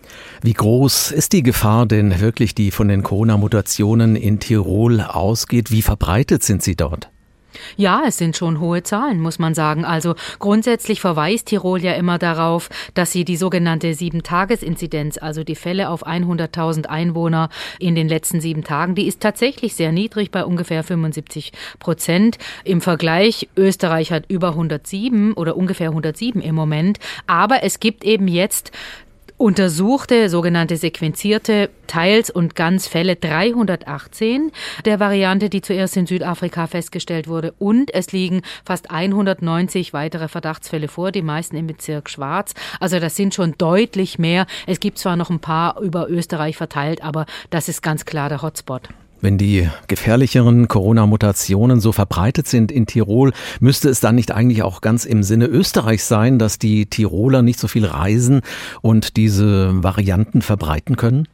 Wie 0.41 0.53
groß 0.53 1.11
ist 1.11 1.33
die 1.33 1.43
Gefahr 1.43 1.85
denn 1.85 2.19
wirklich, 2.19 2.55
die 2.55 2.71
von 2.71 2.87
den 2.87 3.03
Corona-Mutationen 3.03 4.15
in 4.15 4.39
Tirol 4.39 5.01
ausgeht? 5.01 5.71
Wie 5.71 5.81
verbreitet 5.81 6.43
sind 6.43 6.61
sie 6.63 6.75
dort? 6.75 7.12
Ja, 7.77 8.03
es 8.07 8.17
sind 8.17 8.37
schon 8.37 8.59
hohe 8.59 8.83
Zahlen, 8.83 9.19
muss 9.19 9.39
man 9.39 9.53
sagen. 9.53 9.85
Also 9.85 10.15
grundsätzlich 10.39 11.01
verweist 11.01 11.47
Tirol 11.47 11.81
ja 11.81 11.93
immer 11.93 12.17
darauf, 12.17 12.69
dass 12.93 13.11
sie 13.11 13.25
die 13.25 13.37
sogenannte 13.37 13.93
Sieben-Tages-Inzidenz, 13.93 15.17
also 15.17 15.43
die 15.43 15.55
Fälle 15.55 15.89
auf 15.89 16.05
100.000 16.05 16.85
Einwohner 16.85 17.49
in 17.79 17.95
den 17.95 18.07
letzten 18.07 18.41
sieben 18.41 18.63
Tagen, 18.63 18.95
die 18.95 19.07
ist 19.07 19.21
tatsächlich 19.21 19.75
sehr 19.75 19.91
niedrig 19.91 20.31
bei 20.31 20.45
ungefähr 20.45 20.83
75 20.83 21.51
Prozent. 21.79 22.37
Im 22.63 22.81
Vergleich, 22.81 23.49
Österreich 23.55 24.11
hat 24.11 24.25
über 24.27 24.49
107 24.49 25.33
oder 25.33 25.55
ungefähr 25.55 25.89
107 25.89 26.41
im 26.41 26.55
Moment. 26.55 26.99
Aber 27.27 27.63
es 27.63 27.79
gibt 27.79 28.03
eben 28.03 28.27
jetzt 28.27 28.71
untersuchte, 29.37 30.29
sogenannte 30.29 30.77
sequenzierte 30.77 31.69
Teils- 31.87 32.29
und 32.29 32.55
Ganzfälle 32.55 33.15
318 33.15 34.51
der 34.85 34.99
Variante, 34.99 35.49
die 35.49 35.61
zuerst 35.61 35.97
in 35.97 36.07
Südafrika 36.07 36.67
festgestellt 36.67 37.27
wurde. 37.27 37.53
Und 37.59 37.93
es 37.93 38.11
liegen 38.11 38.41
fast 38.65 38.91
190 38.91 39.93
weitere 39.93 40.27
Verdachtsfälle 40.27 40.87
vor, 40.87 41.11
die 41.11 41.21
meisten 41.21 41.55
im 41.55 41.67
Bezirk 41.67 42.09
Schwarz. 42.09 42.53
Also 42.79 42.99
das 42.99 43.15
sind 43.15 43.33
schon 43.33 43.55
deutlich 43.57 44.19
mehr. 44.19 44.45
Es 44.67 44.79
gibt 44.79 44.97
zwar 44.97 45.15
noch 45.15 45.29
ein 45.29 45.39
paar 45.39 45.79
über 45.81 46.09
Österreich 46.09 46.57
verteilt, 46.57 47.03
aber 47.03 47.25
das 47.49 47.69
ist 47.69 47.81
ganz 47.81 48.05
klar 48.05 48.29
der 48.29 48.41
Hotspot. 48.41 48.89
Wenn 49.23 49.37
die 49.37 49.69
gefährlicheren 49.87 50.67
Corona-Mutationen 50.67 51.79
so 51.79 51.93
verbreitet 51.93 52.45
sind 52.45 52.73
in 52.73 52.87
Tirol, 52.87 53.31
müsste 53.61 53.87
es 53.87 54.01
dann 54.01 54.15
nicht 54.15 54.31
eigentlich 54.31 54.63
auch 54.63 54.81
ganz 54.81 55.05
im 55.05 55.23
Sinne 55.23 55.45
Österreichs 55.45 56.09
sein, 56.09 56.39
dass 56.39 56.59
die 56.59 56.87
Tiroler 56.87 57.41
nicht 57.41 57.57
so 57.57 57.69
viel 57.69 57.85
reisen 57.85 58.41
und 58.81 59.15
diese 59.15 59.81
Varianten 59.81 60.41
verbreiten 60.41 60.97
können? 60.97 61.29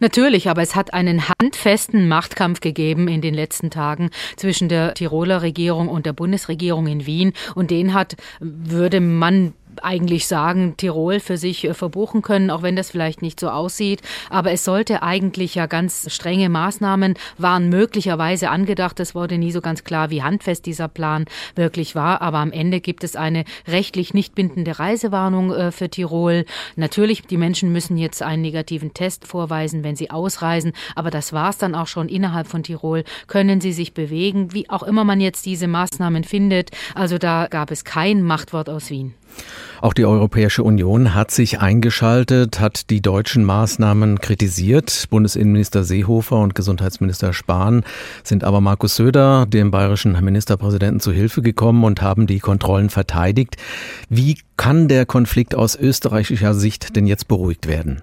Natürlich, 0.00 0.48
aber 0.48 0.62
es 0.62 0.74
hat 0.74 0.94
einen 0.94 1.28
handfesten 1.28 2.08
Machtkampf 2.08 2.60
gegeben 2.60 3.06
in 3.06 3.20
den 3.20 3.34
letzten 3.34 3.68
Tagen 3.68 4.08
zwischen 4.36 4.70
der 4.70 4.94
Tiroler 4.94 5.42
Regierung 5.42 5.88
und 5.88 6.06
der 6.06 6.14
Bundesregierung 6.14 6.86
in 6.86 7.04
Wien 7.04 7.34
und 7.54 7.70
den 7.70 7.92
hat, 7.92 8.16
würde 8.40 9.00
man 9.00 9.52
eigentlich 9.84 10.26
sagen, 10.26 10.76
Tirol 10.76 11.20
für 11.20 11.36
sich 11.36 11.64
äh, 11.64 11.74
verbuchen 11.74 12.22
können, 12.22 12.50
auch 12.50 12.62
wenn 12.62 12.76
das 12.76 12.90
vielleicht 12.90 13.22
nicht 13.22 13.40
so 13.40 13.50
aussieht. 13.50 14.02
Aber 14.30 14.52
es 14.52 14.64
sollte 14.64 15.02
eigentlich 15.02 15.54
ja 15.54 15.66
ganz 15.66 16.12
strenge 16.12 16.48
Maßnahmen 16.48 17.14
waren 17.38 17.68
möglicherweise 17.68 18.50
angedacht. 18.50 19.00
Es 19.00 19.14
wurde 19.14 19.38
nie 19.38 19.52
so 19.52 19.60
ganz 19.60 19.84
klar, 19.84 20.10
wie 20.10 20.22
handfest 20.22 20.66
dieser 20.66 20.88
Plan 20.88 21.26
wirklich 21.54 21.94
war. 21.94 22.22
Aber 22.22 22.38
am 22.38 22.52
Ende 22.52 22.80
gibt 22.80 23.04
es 23.04 23.16
eine 23.16 23.44
rechtlich 23.66 24.14
nicht 24.14 24.34
bindende 24.34 24.78
Reisewarnung 24.78 25.52
äh, 25.52 25.72
für 25.72 25.88
Tirol. 25.88 26.44
Natürlich, 26.76 27.22
die 27.22 27.36
Menschen 27.36 27.72
müssen 27.72 27.96
jetzt 27.96 28.22
einen 28.22 28.42
negativen 28.42 28.94
Test 28.94 29.26
vorweisen, 29.26 29.84
wenn 29.84 29.96
sie 29.96 30.10
ausreisen. 30.10 30.72
Aber 30.94 31.10
das 31.10 31.32
war 31.32 31.50
es 31.50 31.58
dann 31.58 31.74
auch 31.74 31.86
schon 31.86 32.08
innerhalb 32.08 32.46
von 32.46 32.62
Tirol. 32.62 33.04
Können 33.26 33.60
sie 33.60 33.72
sich 33.72 33.94
bewegen, 33.94 34.52
wie 34.52 34.68
auch 34.70 34.82
immer 34.82 35.04
man 35.04 35.20
jetzt 35.20 35.46
diese 35.46 35.68
Maßnahmen 35.68 36.24
findet. 36.24 36.70
Also 36.94 37.18
da 37.18 37.46
gab 37.48 37.70
es 37.70 37.84
kein 37.84 38.22
Machtwort 38.22 38.68
aus 38.68 38.90
Wien. 38.90 39.14
Auch 39.80 39.92
die 39.92 40.04
Europäische 40.04 40.62
Union 40.62 41.14
hat 41.14 41.30
sich 41.30 41.60
eingeschaltet, 41.60 42.60
hat 42.60 42.90
die 42.90 43.00
deutschen 43.00 43.44
Maßnahmen 43.44 44.20
kritisiert. 44.20 45.06
Bundesinnenminister 45.10 45.84
Seehofer 45.84 46.36
und 46.36 46.54
Gesundheitsminister 46.54 47.32
Spahn 47.32 47.84
sind 48.22 48.44
aber 48.44 48.60
Markus 48.60 48.96
Söder, 48.96 49.46
dem 49.46 49.70
bayerischen 49.70 50.12
Ministerpräsidenten, 50.22 51.00
zu 51.00 51.12
Hilfe 51.12 51.42
gekommen 51.42 51.84
und 51.84 52.02
haben 52.02 52.26
die 52.26 52.40
Kontrollen 52.40 52.90
verteidigt. 52.90 53.56
Wie 54.08 54.38
kann 54.56 54.88
der 54.88 55.06
Konflikt 55.06 55.54
aus 55.54 55.76
österreichischer 55.76 56.54
Sicht 56.54 56.96
denn 56.96 57.06
jetzt 57.06 57.28
beruhigt 57.28 57.68
werden? 57.68 58.02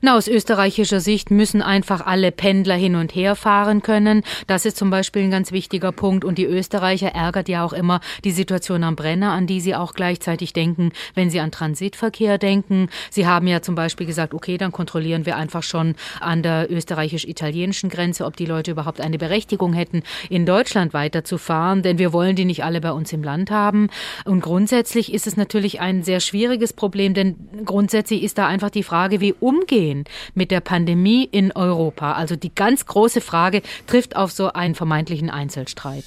Na, 0.00 0.16
aus 0.16 0.28
österreichischer 0.28 1.00
Sicht 1.00 1.30
müssen 1.30 1.62
einfach 1.62 2.04
alle 2.06 2.32
Pendler 2.32 2.74
hin 2.74 2.96
und 2.96 3.14
her 3.14 3.36
fahren 3.36 3.82
können. 3.82 4.22
Das 4.46 4.64
ist 4.64 4.76
zum 4.76 4.90
Beispiel 4.90 5.22
ein 5.22 5.30
ganz 5.30 5.52
wichtiger 5.52 5.92
Punkt. 5.92 6.24
Und 6.24 6.38
die 6.38 6.44
Österreicher 6.44 7.08
ärgert 7.08 7.48
ja 7.48 7.64
auch 7.64 7.72
immer 7.72 8.00
die 8.24 8.30
Situation 8.30 8.84
am 8.84 8.96
Brenner, 8.96 9.32
an 9.32 9.46
die 9.46 9.60
sie 9.60 9.74
auch 9.74 9.94
gleichzeitig 9.94 10.52
denken, 10.52 10.92
wenn 11.14 11.30
sie 11.30 11.40
an 11.40 11.50
Transitverkehr 11.50 12.38
denken. 12.38 12.88
Sie 13.10 13.26
haben 13.26 13.46
ja 13.46 13.62
zum 13.62 13.74
Beispiel 13.74 14.06
gesagt, 14.06 14.34
okay, 14.34 14.58
dann 14.58 14.72
kontrollieren 14.72 15.26
wir 15.26 15.36
einfach 15.36 15.62
schon 15.62 15.94
an 16.20 16.42
der 16.42 16.70
österreichisch-italienischen 16.70 17.90
Grenze, 17.90 18.24
ob 18.24 18.36
die 18.36 18.46
Leute 18.46 18.72
überhaupt 18.72 19.00
eine 19.00 19.18
Berechtigung 19.18 19.72
hätten, 19.72 20.02
in 20.28 20.46
Deutschland 20.46 20.94
weiterzufahren, 20.94 21.82
denn 21.82 21.98
wir 21.98 22.12
wollen 22.12 22.36
die 22.36 22.44
nicht 22.44 22.64
alle 22.64 22.80
bei 22.80 22.92
uns 22.92 23.12
im 23.12 23.22
Land 23.22 23.50
haben. 23.50 23.88
Und 24.24 24.40
grundsätzlich 24.40 25.12
ist 25.12 25.26
es 25.26 25.36
natürlich 25.36 25.80
ein 25.80 26.02
sehr 26.02 26.20
schwieriges 26.20 26.72
Problem, 26.72 27.14
denn 27.14 27.36
grundsätzlich 27.64 28.22
ist 28.22 28.38
da 28.38 28.46
einfach 28.46 28.70
die 28.70 28.82
Frage, 28.82 29.20
wie 29.20 29.32
umgehen 29.32 29.61
umgehen 29.62 30.04
mit 30.34 30.50
der 30.50 30.60
Pandemie 30.60 31.24
in 31.24 31.52
Europa? 31.52 32.12
Also 32.12 32.36
die 32.36 32.54
ganz 32.54 32.86
große 32.86 33.20
Frage 33.20 33.62
trifft 33.86 34.16
auf 34.16 34.32
so 34.32 34.52
einen 34.52 34.74
vermeintlichen 34.74 35.30
Einzelstreit. 35.30 36.04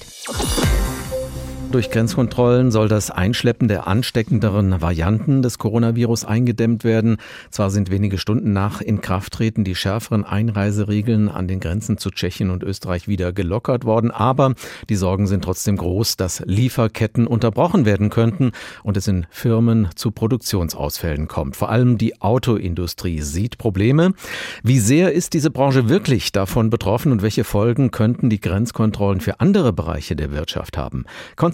Durch 1.72 1.90
Grenzkontrollen 1.90 2.70
soll 2.70 2.88
das 2.88 3.10
Einschleppen 3.10 3.66
der 3.66 3.88
ansteckenderen 3.88 4.80
Varianten 4.80 5.42
des 5.42 5.58
Coronavirus 5.58 6.24
eingedämmt 6.24 6.84
werden. 6.84 7.16
Zwar 7.50 7.70
sind 7.70 7.90
wenige 7.90 8.18
Stunden 8.18 8.52
nach 8.52 8.80
Inkrafttreten 8.80 9.64
die 9.64 9.74
schärferen 9.74 10.24
Einreiseregeln 10.24 11.28
an 11.28 11.48
den 11.48 11.58
Grenzen 11.58 11.98
zu 11.98 12.10
Tschechien 12.10 12.50
und 12.50 12.62
Österreich 12.62 13.08
wieder 13.08 13.32
gelockert 13.32 13.84
worden, 13.84 14.12
aber 14.12 14.54
die 14.88 14.94
Sorgen 14.94 15.26
sind 15.26 15.42
trotzdem 15.42 15.76
groß, 15.76 16.16
dass 16.16 16.42
Lieferketten 16.46 17.26
unterbrochen 17.26 17.84
werden 17.84 18.10
könnten 18.10 18.52
und 18.84 18.96
es 18.96 19.08
in 19.08 19.26
Firmen 19.28 19.88
zu 19.96 20.12
Produktionsausfällen 20.12 21.26
kommt. 21.26 21.56
Vor 21.56 21.68
allem 21.68 21.98
die 21.98 22.22
Autoindustrie 22.22 23.20
sieht 23.20 23.58
Probleme. 23.58 24.14
Wie 24.62 24.78
sehr 24.78 25.12
ist 25.12 25.34
diese 25.34 25.50
Branche 25.50 25.88
wirklich 25.88 26.30
davon 26.30 26.70
betroffen 26.70 27.10
und 27.10 27.22
welche 27.22 27.44
Folgen 27.44 27.90
könnten 27.90 28.30
die 28.30 28.40
Grenzkontrollen 28.40 29.20
für 29.20 29.40
andere 29.40 29.72
Bereiche 29.72 30.14
der 30.14 30.30
Wirtschaft 30.30 30.78
haben? 30.78 31.04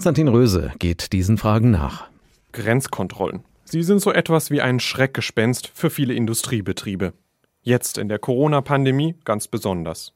Konstantin 0.03 0.27
Röse 0.27 0.73
geht 0.79 1.13
diesen 1.13 1.37
Fragen 1.37 1.71
nach. 1.71 2.09
Grenzkontrollen. 2.51 3.45
Sie 3.63 3.83
sind 3.83 4.01
so 4.01 4.11
etwas 4.11 4.51
wie 4.51 4.59
ein 4.59 4.81
Schreckgespenst 4.81 5.71
für 5.73 5.89
viele 5.89 6.13
Industriebetriebe. 6.13 7.13
Jetzt 7.61 7.97
in 7.97 8.09
der 8.09 8.19
Corona-Pandemie 8.19 9.15
ganz 9.23 9.47
besonders. 9.47 10.11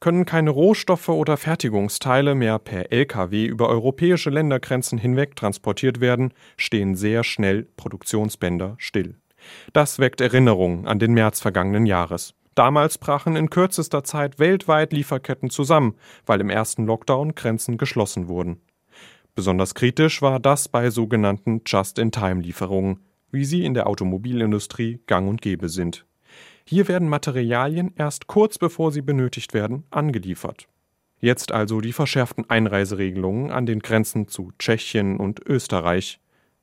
Können 0.00 0.24
keine 0.24 0.50
Rohstoffe 0.50 1.08
oder 1.10 1.36
Fertigungsteile 1.36 2.34
mehr 2.34 2.58
per 2.58 2.90
Lkw 2.90 3.46
über 3.46 3.68
europäische 3.68 4.30
Ländergrenzen 4.30 4.98
hinweg 4.98 5.36
transportiert 5.36 6.00
werden, 6.00 6.34
stehen 6.56 6.96
sehr 6.96 7.22
schnell 7.22 7.68
Produktionsbänder 7.76 8.74
still. 8.78 9.14
Das 9.72 10.00
weckt 10.00 10.20
Erinnerungen 10.20 10.88
an 10.88 10.98
den 10.98 11.12
März 11.12 11.38
vergangenen 11.38 11.86
Jahres. 11.86 12.34
Damals 12.56 12.98
brachen 12.98 13.36
in 13.36 13.50
kürzester 13.50 14.02
Zeit 14.02 14.40
weltweit 14.40 14.92
Lieferketten 14.92 15.48
zusammen, 15.48 15.94
weil 16.26 16.40
im 16.40 16.50
ersten 16.50 16.86
Lockdown 16.86 17.36
Grenzen 17.36 17.78
geschlossen 17.78 18.26
wurden. 18.26 18.60
Besonders 19.38 19.76
kritisch 19.76 20.20
war 20.20 20.40
das 20.40 20.66
bei 20.66 20.90
sogenannten 20.90 21.62
Just-in-Time-Lieferungen, 21.64 23.04
wie 23.30 23.44
sie 23.44 23.64
in 23.64 23.72
der 23.72 23.86
Automobilindustrie 23.86 24.98
gang 25.06 25.28
und 25.28 25.40
gäbe 25.40 25.68
sind. 25.68 26.04
Hier 26.64 26.88
werden 26.88 27.08
Materialien 27.08 27.94
erst 27.96 28.26
kurz 28.26 28.58
bevor 28.58 28.90
sie 28.90 29.00
benötigt 29.00 29.54
werden 29.54 29.84
angeliefert. 29.92 30.66
Jetzt 31.20 31.52
also 31.52 31.80
die 31.80 31.92
verschärften 31.92 32.50
Einreiseregelungen 32.50 33.52
an 33.52 33.64
den 33.64 33.78
Grenzen 33.78 34.26
zu 34.26 34.50
Tschechien 34.58 35.18
und 35.18 35.38
Österreich. 35.46 36.18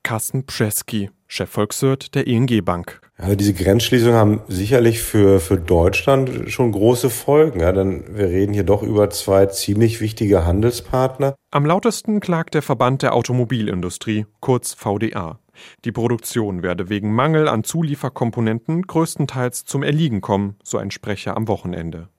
Carsten 0.05 0.45
Przeski, 0.45 1.09
Chefvolkswirt 1.25 2.13
der 2.13 2.27
ING 2.27 2.63
Bank. 2.63 3.01
Also 3.17 3.35
diese 3.35 3.55
Grenzschließungen 3.55 4.15
haben 4.15 4.41
sicherlich 4.47 5.01
für, 5.01 5.39
für 5.39 5.57
Deutschland 5.57 6.51
schon 6.51 6.71
große 6.71 7.09
Folgen. 7.09 7.59
Ja, 7.62 7.71
denn 7.71 8.03
wir 8.15 8.27
reden 8.27 8.53
hier 8.53 8.65
doch 8.65 8.83
über 8.83 9.09
zwei 9.09 9.47
ziemlich 9.47 10.01
wichtige 10.01 10.45
Handelspartner. 10.45 11.33
Am 11.50 11.65
lautesten 11.65 12.19
klagt 12.19 12.53
der 12.53 12.62
Verband 12.62 13.01
der 13.01 13.15
Automobilindustrie, 13.15 14.27
kurz 14.41 14.75
VDA. 14.75 15.39
Die 15.85 15.91
Produktion 15.91 16.62
werde 16.62 16.89
wegen 16.89 17.12
Mangel 17.12 17.47
an 17.47 17.63
Zulieferkomponenten 17.63 18.83
größtenteils 18.83 19.65
zum 19.65 19.81
Erliegen 19.81 20.21
kommen, 20.21 20.57
so 20.63 20.77
ein 20.77 20.91
Sprecher 20.91 21.35
am 21.35 21.47
Wochenende. 21.47 22.09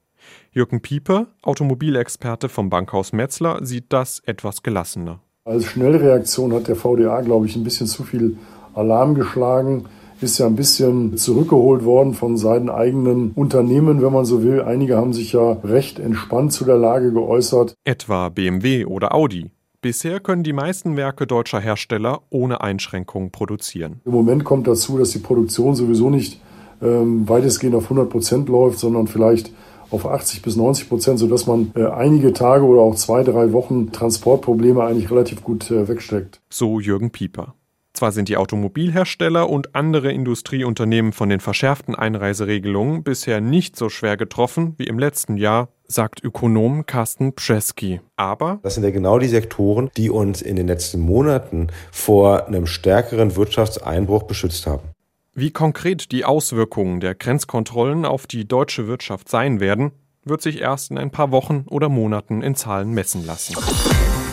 Jürgen 0.51 0.83
Pieper, 0.83 1.29
Automobilexperte 1.43 2.49
vom 2.49 2.69
Bankhaus 2.69 3.13
Metzler, 3.13 3.65
sieht 3.65 3.93
das 3.93 4.19
etwas 4.27 4.65
gelassener. 4.65 5.21
Als 5.47 5.67
Schnellreaktion 5.67 6.53
hat 6.53 6.67
der 6.67 6.75
VDA, 6.75 7.21
glaube 7.21 7.47
ich, 7.47 7.55
ein 7.55 7.63
bisschen 7.63 7.87
zu 7.87 8.03
viel 8.03 8.37
Alarm 8.75 9.15
geschlagen. 9.15 9.85
Ist 10.21 10.39
ja 10.39 10.47
ein 10.47 10.57
bisschen 10.57 11.17
zurückgeholt 11.17 11.85
worden 11.85 12.15
von 12.15 12.37
seinen 12.37 12.69
eigenen 12.69 13.31
Unternehmen, 13.31 14.03
wenn 14.03 14.13
man 14.13 14.25
so 14.25 14.43
will. 14.43 14.63
Einige 14.63 14.97
haben 14.97 15.13
sich 15.13 15.35
ja 15.35 15.53
recht 15.63 16.01
entspannt 16.01 16.53
zu 16.53 16.65
der 16.65 16.79
Lage 16.79 17.13
geäußert. 17.13 17.77
Etwa 17.85 18.29
BMW 18.29 18.87
oder 18.87 19.15
Audi. 19.15 19.53
Bisher 19.83 20.19
können 20.19 20.43
die 20.43 20.53
meisten 20.53 20.97
Werke 20.97 21.29
deutscher 21.29 21.61
Hersteller 21.61 22.23
ohne 22.31 22.61
Einschränkungen 22.61 23.31
produzieren. 23.31 24.01
Im 24.05 24.11
Moment 24.11 24.43
kommt 24.43 24.67
dazu, 24.67 24.99
dass 24.99 25.11
die 25.11 25.21
Produktion 25.21 25.77
sowieso 25.77 26.11
nicht 26.11 26.41
ähm, 26.83 27.29
weitestgehend 27.29 27.77
auf 27.77 27.85
100 27.85 28.11
Prozent 28.11 28.49
läuft, 28.49 28.81
sondern 28.81 29.07
vielleicht 29.07 29.53
auf 29.91 30.07
80 30.07 30.43
bis 30.43 30.57
90 30.57 30.89
Prozent, 30.89 31.19
sodass 31.19 31.47
man 31.47 31.73
äh, 31.77 31.87
einige 31.87 32.33
Tage 32.33 32.65
oder 32.65 32.81
auch 32.81 32.95
zwei, 32.95 33.23
drei 33.23 33.53
Wochen 33.53 33.93
Transportprobleme 33.93 34.83
eigentlich 34.83 35.11
relativ 35.11 35.43
gut 35.43 35.71
äh, 35.71 35.89
wegsteckt. 35.89 36.41
So 36.51 36.81
Jürgen 36.81 37.11
Pieper. 37.11 37.55
Zwar 37.97 38.13
sind 38.13 38.29
die 38.29 38.37
Automobilhersteller 38.37 39.49
und 39.49 39.75
andere 39.75 40.13
Industrieunternehmen 40.13 41.13
von 41.13 41.31
den 41.31 41.41
verschärften 41.41 41.95
Einreiseregelungen 41.95 43.03
bisher 43.03 43.41
nicht 43.41 43.75
so 43.75 43.89
schwer 43.89 44.19
getroffen 44.19 44.75
wie 44.77 44.85
im 44.85 44.99
letzten 44.99 45.39
Jahr, 45.39 45.71
sagt 45.87 46.23
Ökonom 46.23 46.85
Carsten 46.85 47.33
Pschesky. 47.33 48.03
Aber 48.17 48.59
das 48.63 48.75
sind 48.75 48.85
ja 48.85 48.91
genau 48.91 49.19
die 49.19 49.29
Sektoren, 49.29 49.91
die 49.97 50.11
uns 50.11 50.43
in 50.43 50.57
den 50.57 50.67
letzten 50.67 51.01
Monaten 51.01 51.69
vor 51.91 52.49
einem 52.49 52.67
stärkeren 52.67 53.35
Wirtschaftseinbruch 53.35 54.25
beschützt 54.25 54.67
haben. 54.67 54.91
Wie 55.39 55.51
konkret 55.51 56.13
die 56.13 56.25
Auswirkungen 56.25 56.99
der 57.01 57.15
Grenzkontrollen 57.15 58.07
auf 58.07 58.27
die 58.27 58.49
deutsche 58.49 58.87
Wirtschaft 58.87 59.29
sein 59.29 59.61
werden, 59.61 59.93
wird 60.25 60.41
sich 60.41 60.63
erst 60.63 60.91
in 60.91 60.97
ein 60.97 61.11
paar 61.11 61.31
Wochen 61.31 61.67
oder 61.69 61.91
Monaten 61.91 62.41
in 62.41 62.55
Zahlen 62.55 62.93
messen 62.93 63.27
lassen. 63.27 63.55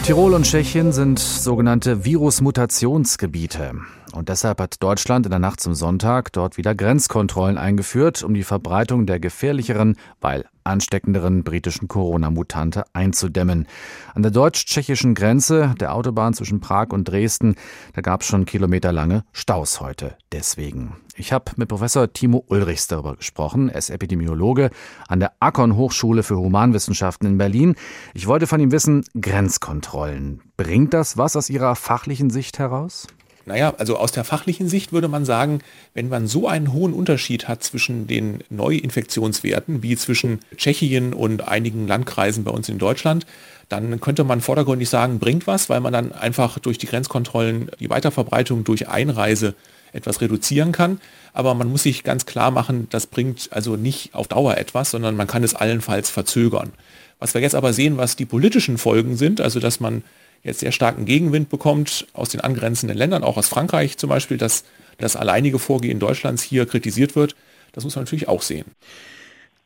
Tirol 0.05 0.33
und 0.33 0.43
Tschechien 0.43 0.93
sind 0.93 1.19
sogenannte 1.19 2.05
Virusmutationsgebiete. 2.05 3.81
Und 4.13 4.29
deshalb 4.29 4.61
hat 4.61 4.81
Deutschland 4.81 5.25
in 5.25 5.31
der 5.31 5.39
Nacht 5.39 5.59
zum 5.59 5.73
Sonntag 5.73 6.31
dort 6.33 6.57
wieder 6.57 6.75
Grenzkontrollen 6.75 7.57
eingeführt, 7.57 8.23
um 8.23 8.35
die 8.35 8.43
Verbreitung 8.43 9.07
der 9.07 9.19
gefährlicheren, 9.19 9.97
weil 10.21 10.45
ansteckenderen 10.63 11.43
britischen 11.43 11.87
Corona-Mutante 11.87 12.85
einzudämmen. 12.93 13.67
An 14.13 14.21
der 14.21 14.31
deutsch-tschechischen 14.31 15.15
Grenze 15.15 15.73
der 15.79 15.93
Autobahn 15.95 16.33
zwischen 16.35 16.59
Prag 16.59 16.89
und 16.91 17.05
Dresden, 17.05 17.55
da 17.93 18.01
gab 18.01 18.21
es 18.21 18.27
schon 18.27 18.45
kilometerlange 18.45 19.23
Staus 19.31 19.81
heute. 19.81 20.15
Deswegen. 20.31 20.95
Ich 21.15 21.33
habe 21.33 21.51
mit 21.57 21.69
Professor 21.69 22.11
Timo 22.13 22.43
Ulrichs 22.47 22.87
darüber 22.87 23.15
gesprochen. 23.15 23.69
Er 23.69 23.79
ist 23.79 23.89
Epidemiologe 23.89 24.69
an 25.07 25.19
der 25.19 25.33
Akon 25.39 25.75
Hochschule 25.75 26.23
für 26.23 26.37
Humanwissenschaften 26.37 27.27
in 27.27 27.37
Berlin. 27.37 27.75
Ich 28.13 28.27
wollte 28.27 28.47
von 28.47 28.59
ihm 28.59 28.71
wissen, 28.71 29.05
Grenzkontrollen. 29.19 30.41
Bringt 30.55 30.93
das 30.93 31.17
was 31.17 31.35
aus 31.35 31.49
Ihrer 31.49 31.75
fachlichen 31.75 32.29
Sicht 32.29 32.59
heraus? 32.59 33.07
Naja, 33.45 33.73
also 33.77 33.97
aus 33.97 34.13
der 34.13 34.23
fachlichen 34.23 34.69
Sicht 34.69 34.93
würde 34.93 35.09
man 35.09 35.25
sagen, 35.25 35.59
wenn 35.93 36.07
man 36.07 36.27
so 36.27 36.47
einen 36.47 36.71
hohen 36.71 36.93
Unterschied 36.93 37.47
hat 37.47 37.63
zwischen 37.63 38.07
den 38.07 38.39
Neuinfektionswerten 38.49 39.83
wie 39.83 39.97
zwischen 39.97 40.39
Tschechien 40.55 41.13
und 41.13 41.47
einigen 41.47 41.87
Landkreisen 41.87 42.45
bei 42.45 42.51
uns 42.51 42.69
in 42.69 42.77
Deutschland, 42.77 43.25
dann 43.67 43.99
könnte 43.99 44.23
man 44.23 44.39
vordergründig 44.39 44.87
sagen, 44.89 45.19
bringt 45.19 45.45
was, 45.45 45.69
weil 45.69 45.81
man 45.81 45.91
dann 45.91 46.13
einfach 46.13 46.59
durch 46.59 46.77
die 46.77 46.85
Grenzkontrollen 46.85 47.69
die 47.79 47.89
Weiterverbreitung 47.89 48.63
durch 48.63 48.87
Einreise 48.87 49.55
etwas 49.91 50.21
reduzieren 50.21 50.71
kann. 50.71 51.01
Aber 51.33 51.53
man 51.53 51.69
muss 51.69 51.83
sich 51.83 52.03
ganz 52.03 52.25
klar 52.25 52.51
machen, 52.51 52.87
das 52.91 53.07
bringt 53.07 53.49
also 53.51 53.75
nicht 53.75 54.13
auf 54.13 54.27
Dauer 54.27 54.57
etwas, 54.57 54.91
sondern 54.91 55.15
man 55.15 55.27
kann 55.27 55.43
es 55.43 55.55
allenfalls 55.55 56.09
verzögern. 56.09 56.71
Was 57.19 57.33
wir 57.33 57.41
jetzt 57.41 57.55
aber 57.55 57.73
sehen, 57.73 57.97
was 57.97 58.15
die 58.15 58.25
politischen 58.25 58.77
Folgen 58.77 59.17
sind, 59.17 59.41
also 59.41 59.59
dass 59.59 59.79
man 59.79 60.03
jetzt 60.43 60.59
sehr 60.59 60.71
starken 60.71 61.05
Gegenwind 61.05 61.49
bekommt 61.49 62.07
aus 62.13 62.29
den 62.29 62.41
angrenzenden 62.41 62.97
Ländern, 62.97 63.23
auch 63.23 63.37
aus 63.37 63.47
Frankreich 63.47 63.97
zum 63.97 64.09
Beispiel, 64.09 64.37
dass 64.37 64.63
das 64.97 65.15
alleinige 65.15 65.59
Vorgehen 65.59 65.99
Deutschlands 65.99 66.43
hier 66.43 66.65
kritisiert 66.65 67.15
wird. 67.15 67.35
Das 67.71 67.83
muss 67.83 67.95
man 67.95 68.03
natürlich 68.03 68.27
auch 68.27 68.41
sehen. 68.41 68.65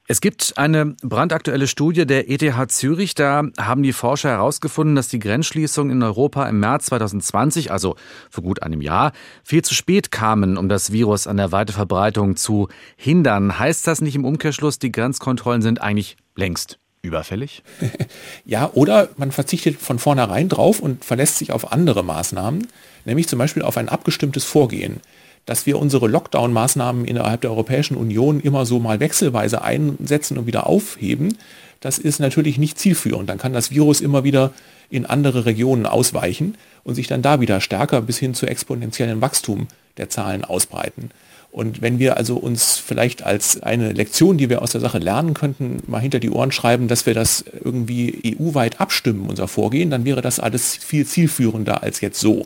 Es 0.10 0.22
gibt 0.22 0.54
eine 0.56 0.96
brandaktuelle 1.04 1.68
Studie 1.68 2.06
der 2.06 2.30
ETH 2.30 2.72
Zürich. 2.72 3.14
Da 3.14 3.44
haben 3.60 3.84
die 3.84 3.92
Forscher 3.92 4.30
herausgefunden, 4.30 4.96
dass 4.96 5.10
die 5.10 5.20
Grenzschließungen 5.20 5.98
in 5.98 6.02
Europa 6.02 6.48
im 6.48 6.62
März 6.62 6.86
2020, 6.86 7.74
also 7.74 7.98
vor 8.30 8.46
gut 8.46 8.64
einem 8.64 8.80
Jahr, 8.80 9.12
viel 9.44 9.64
zu 9.64 9.74
spät 9.74 10.10
kamen, 10.10 10.56
um 10.56 10.70
das 10.70 10.94
Virus 10.94 11.28
an 11.28 11.36
der 11.36 11.52
Weiterverbreitung 11.52 12.38
zu 12.38 12.70
hindern. 12.96 13.60
Heißt 13.60 13.86
das 13.86 14.00
nicht 14.00 14.16
im 14.16 14.24
Umkehrschluss, 14.24 14.80
die 14.80 14.94
Grenzkontrollen 14.94 15.62
sind 15.62 15.82
eigentlich 15.82 16.16
längst 16.38 16.80
überfällig? 17.01 17.63
ja, 18.46 18.70
oder 18.74 19.10
man 19.18 19.32
verzichtet 19.32 19.77
von 19.80 20.00
vornherein 20.00 20.50
drauf 20.50 20.80
und 20.80 21.04
verlässt 21.04 21.38
sich 21.38 21.51
auf 21.51 21.72
andere 21.72 22.04
Maßnahmen, 22.04 22.68
nämlich 23.06 23.27
zum 23.27 23.39
Beispiel 23.39 23.63
auf 23.63 23.77
ein 23.77 23.89
abgestimmtes 23.89 24.44
Vorgehen. 24.44 25.01
Dass 25.46 25.66
wir 25.66 25.80
unsere 25.80 26.08
Lockdown-Maßnahmen 26.08 27.06
innerhalb 27.06 27.42
der 27.42 27.51
Europäischen 27.51 27.96
Union 27.96 28.42
immer 28.42 28.66
so 28.66 28.80
mal 28.80 29.00
wechselweise 29.00 29.62
einsetzen 29.62 30.38
und 30.38 30.46
wieder 30.46 30.68
aufheben, 30.68 31.38
das 31.80 32.00
ist 32.00 32.20
natürlich 32.20 32.58
nicht 32.58 32.77
zielführend. 32.77 33.30
Dann 33.30 33.38
kann 33.38 33.54
das 33.54 33.72
Virus 33.72 34.01
immer 34.01 34.24
wieder 34.24 34.51
in 34.89 35.06
andere 35.06 35.46
Regionen 35.46 35.86
ausweichen 35.86 36.56
und 36.84 36.96
sich 36.96 37.08
dann 37.08 37.22
da 37.22 37.39
wieder 37.39 37.62
stärker 37.62 38.01
bis 38.01 38.18
hin 38.18 38.34
zu 38.34 38.46
exponentiellen 38.46 39.22
Wachstum 39.22 39.68
der 39.98 40.10
Zahlen 40.10 40.44
ausbreiten. 40.44 41.12
Und 41.58 41.82
wenn 41.82 41.98
wir 41.98 42.18
also 42.18 42.38
uns 42.38 42.78
vielleicht 42.78 43.24
als 43.24 43.63
eine 43.63 43.91
Lektion, 43.91 44.38
die 44.38 44.48
wir 44.48 44.62
aus 44.62 44.74
der 44.74 44.82
Sache 44.82 45.00
lernen 45.00 45.34
könnten, 45.34 45.82
mal 45.88 46.00
hinter 46.00 46.20
die 46.20 46.30
Ohren 46.30 46.52
schreiben, 46.52 46.88
dass 46.88 47.08
wir 47.08 47.15
das 47.15 47.43
irgendwie 47.63 48.38
EU-weit 48.39 48.80
abstimmen, 48.80 49.28
unser 49.28 49.48
Vorgehen, 49.48 49.89
dann 49.89 50.06
wäre 50.06 50.22
das 50.22 50.39
alles 50.39 50.76
viel 50.76 51.08
zielführender 51.08 51.82
als 51.82 52.00
jetzt 52.00 52.20
so. 52.20 52.46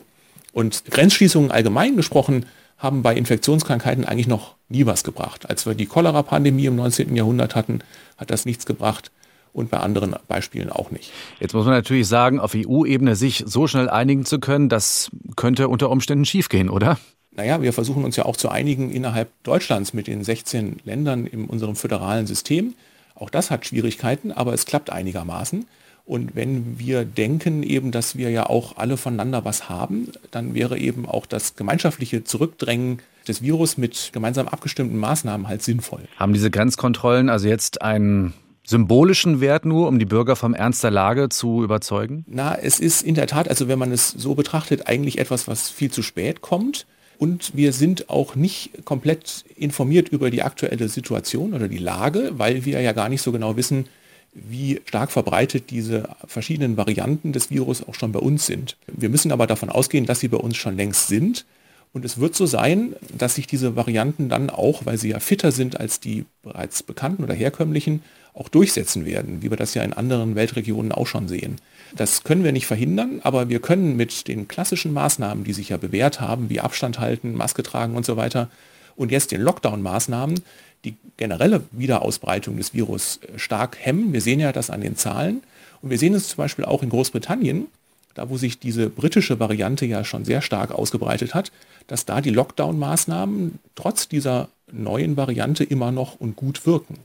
Und 0.54 0.84
Grenzschließungen 0.86 1.50
allgemein 1.50 1.94
gesprochen 1.94 2.46
haben 2.78 3.02
bei 3.02 3.14
Infektionskrankheiten 3.14 4.06
eigentlich 4.06 4.28
noch 4.28 4.54
nie 4.70 4.86
was 4.86 5.04
gebracht. 5.04 5.50
Als 5.50 5.66
wir 5.66 5.74
die 5.74 5.84
Cholera-Pandemie 5.84 6.64
im 6.64 6.76
19. 6.76 7.14
Jahrhundert 7.14 7.54
hatten, 7.54 7.80
hat 8.16 8.30
das 8.30 8.46
nichts 8.46 8.64
gebracht 8.64 9.10
und 9.52 9.68
bei 9.68 9.76
anderen 9.76 10.16
Beispielen 10.26 10.70
auch 10.70 10.90
nicht. 10.90 11.12
Jetzt 11.38 11.52
muss 11.52 11.66
man 11.66 11.74
natürlich 11.74 12.08
sagen, 12.08 12.40
auf 12.40 12.54
EU-Ebene 12.56 13.14
sich 13.14 13.44
so 13.46 13.66
schnell 13.66 13.90
einigen 13.90 14.24
zu 14.24 14.40
können, 14.40 14.70
das 14.70 15.10
könnte 15.36 15.68
unter 15.68 15.90
Umständen 15.90 16.24
schiefgehen, 16.24 16.70
oder? 16.70 16.96
Naja, 17.34 17.62
wir 17.62 17.72
versuchen 17.72 18.04
uns 18.04 18.16
ja 18.16 18.24
auch 18.24 18.36
zu 18.36 18.48
einigen 18.48 18.90
innerhalb 18.90 19.30
Deutschlands 19.42 19.94
mit 19.94 20.06
den 20.06 20.22
16 20.22 20.80
Ländern 20.84 21.26
in 21.26 21.46
unserem 21.46 21.76
föderalen 21.76 22.26
System. 22.26 22.74
Auch 23.14 23.30
das 23.30 23.50
hat 23.50 23.66
Schwierigkeiten, 23.66 24.32
aber 24.32 24.52
es 24.52 24.66
klappt 24.66 24.90
einigermaßen. 24.90 25.66
Und 26.04 26.34
wenn 26.34 26.78
wir 26.78 27.04
denken 27.04 27.62
eben, 27.62 27.92
dass 27.92 28.16
wir 28.16 28.30
ja 28.30 28.46
auch 28.46 28.76
alle 28.76 28.96
voneinander 28.96 29.44
was 29.44 29.68
haben, 29.68 30.08
dann 30.30 30.54
wäre 30.54 30.76
eben 30.76 31.06
auch 31.06 31.26
das 31.26 31.54
gemeinschaftliche 31.54 32.24
Zurückdrängen 32.24 32.98
des 33.28 33.40
Virus 33.40 33.78
mit 33.78 34.10
gemeinsam 34.12 34.48
abgestimmten 34.48 34.98
Maßnahmen 34.98 35.46
halt 35.46 35.62
sinnvoll. 35.62 36.02
Haben 36.16 36.32
diese 36.32 36.50
Grenzkontrollen 36.50 37.28
also 37.28 37.46
jetzt 37.46 37.82
einen 37.82 38.34
symbolischen 38.64 39.40
Wert 39.40 39.64
nur, 39.64 39.88
um 39.88 39.98
die 39.98 40.04
Bürger 40.04 40.34
vom 40.34 40.54
Ernst 40.54 40.82
der 40.82 40.90
Lage 40.90 41.28
zu 41.28 41.62
überzeugen? 41.62 42.24
Na, 42.26 42.56
es 42.56 42.80
ist 42.80 43.02
in 43.02 43.14
der 43.14 43.28
Tat, 43.28 43.48
also 43.48 43.68
wenn 43.68 43.78
man 43.78 43.92
es 43.92 44.10
so 44.10 44.34
betrachtet, 44.34 44.88
eigentlich 44.88 45.18
etwas, 45.18 45.46
was 45.46 45.70
viel 45.70 45.90
zu 45.90 46.02
spät 46.02 46.40
kommt. 46.40 46.86
Und 47.22 47.54
wir 47.54 47.72
sind 47.72 48.10
auch 48.10 48.34
nicht 48.34 48.84
komplett 48.84 49.44
informiert 49.54 50.08
über 50.08 50.28
die 50.28 50.42
aktuelle 50.42 50.88
Situation 50.88 51.54
oder 51.54 51.68
die 51.68 51.78
Lage, 51.78 52.32
weil 52.32 52.64
wir 52.64 52.80
ja 52.80 52.90
gar 52.90 53.08
nicht 53.08 53.22
so 53.22 53.30
genau 53.30 53.56
wissen, 53.56 53.86
wie 54.34 54.80
stark 54.86 55.12
verbreitet 55.12 55.70
diese 55.70 56.08
verschiedenen 56.26 56.76
Varianten 56.76 57.32
des 57.32 57.48
Virus 57.48 57.86
auch 57.86 57.94
schon 57.94 58.10
bei 58.10 58.18
uns 58.18 58.46
sind. 58.46 58.76
Wir 58.88 59.08
müssen 59.08 59.30
aber 59.30 59.46
davon 59.46 59.70
ausgehen, 59.70 60.04
dass 60.04 60.18
sie 60.18 60.26
bei 60.26 60.36
uns 60.36 60.56
schon 60.56 60.76
längst 60.76 61.06
sind. 61.06 61.44
Und 61.92 62.04
es 62.04 62.18
wird 62.18 62.34
so 62.34 62.44
sein, 62.44 62.96
dass 63.16 63.36
sich 63.36 63.46
diese 63.46 63.76
Varianten 63.76 64.28
dann 64.28 64.50
auch, 64.50 64.84
weil 64.84 64.98
sie 64.98 65.10
ja 65.10 65.20
fitter 65.20 65.52
sind 65.52 65.78
als 65.78 66.00
die 66.00 66.24
bereits 66.42 66.82
bekannten 66.82 67.22
oder 67.22 67.34
herkömmlichen, 67.34 68.02
auch 68.34 68.48
durchsetzen 68.48 69.06
werden, 69.06 69.42
wie 69.42 69.50
wir 69.50 69.56
das 69.56 69.74
ja 69.74 69.84
in 69.84 69.92
anderen 69.92 70.34
Weltregionen 70.34 70.90
auch 70.90 71.06
schon 71.06 71.28
sehen. 71.28 71.60
Das 71.96 72.24
können 72.24 72.44
wir 72.44 72.52
nicht 72.52 72.66
verhindern, 72.66 73.20
aber 73.22 73.48
wir 73.48 73.60
können 73.60 73.96
mit 73.96 74.28
den 74.28 74.48
klassischen 74.48 74.92
Maßnahmen, 74.92 75.44
die 75.44 75.52
sich 75.52 75.68
ja 75.68 75.76
bewährt 75.76 76.20
haben, 76.20 76.48
wie 76.48 76.60
Abstand 76.60 76.98
halten, 76.98 77.34
Maske 77.34 77.62
tragen 77.62 77.96
und 77.96 78.06
so 78.06 78.16
weiter, 78.16 78.48
und 78.96 79.10
jetzt 79.10 79.32
den 79.32 79.40
Lockdown-Maßnahmen, 79.42 80.40
die 80.84 80.96
generelle 81.16 81.62
Wiederausbreitung 81.70 82.56
des 82.56 82.74
Virus 82.74 83.20
äh, 83.22 83.38
stark 83.38 83.76
hemmen. 83.80 84.12
Wir 84.12 84.20
sehen 84.20 84.40
ja 84.40 84.52
das 84.52 84.70
an 84.70 84.80
den 84.80 84.96
Zahlen. 84.96 85.42
Und 85.80 85.90
wir 85.90 85.98
sehen 85.98 86.14
es 86.14 86.28
zum 86.28 86.36
Beispiel 86.38 86.64
auch 86.64 86.82
in 86.82 86.90
Großbritannien, 86.90 87.66
da 88.14 88.28
wo 88.28 88.36
sich 88.36 88.58
diese 88.58 88.90
britische 88.90 89.40
Variante 89.40 89.86
ja 89.86 90.04
schon 90.04 90.24
sehr 90.24 90.42
stark 90.42 90.70
ausgebreitet 90.70 91.34
hat, 91.34 91.50
dass 91.86 92.04
da 92.04 92.20
die 92.20 92.30
Lockdown-Maßnahmen 92.30 93.58
trotz 93.74 94.08
dieser 94.08 94.48
neuen 94.70 95.16
Variante 95.16 95.64
immer 95.64 95.90
noch 95.90 96.20
und 96.20 96.36
gut 96.36 96.66
wirken. 96.66 96.98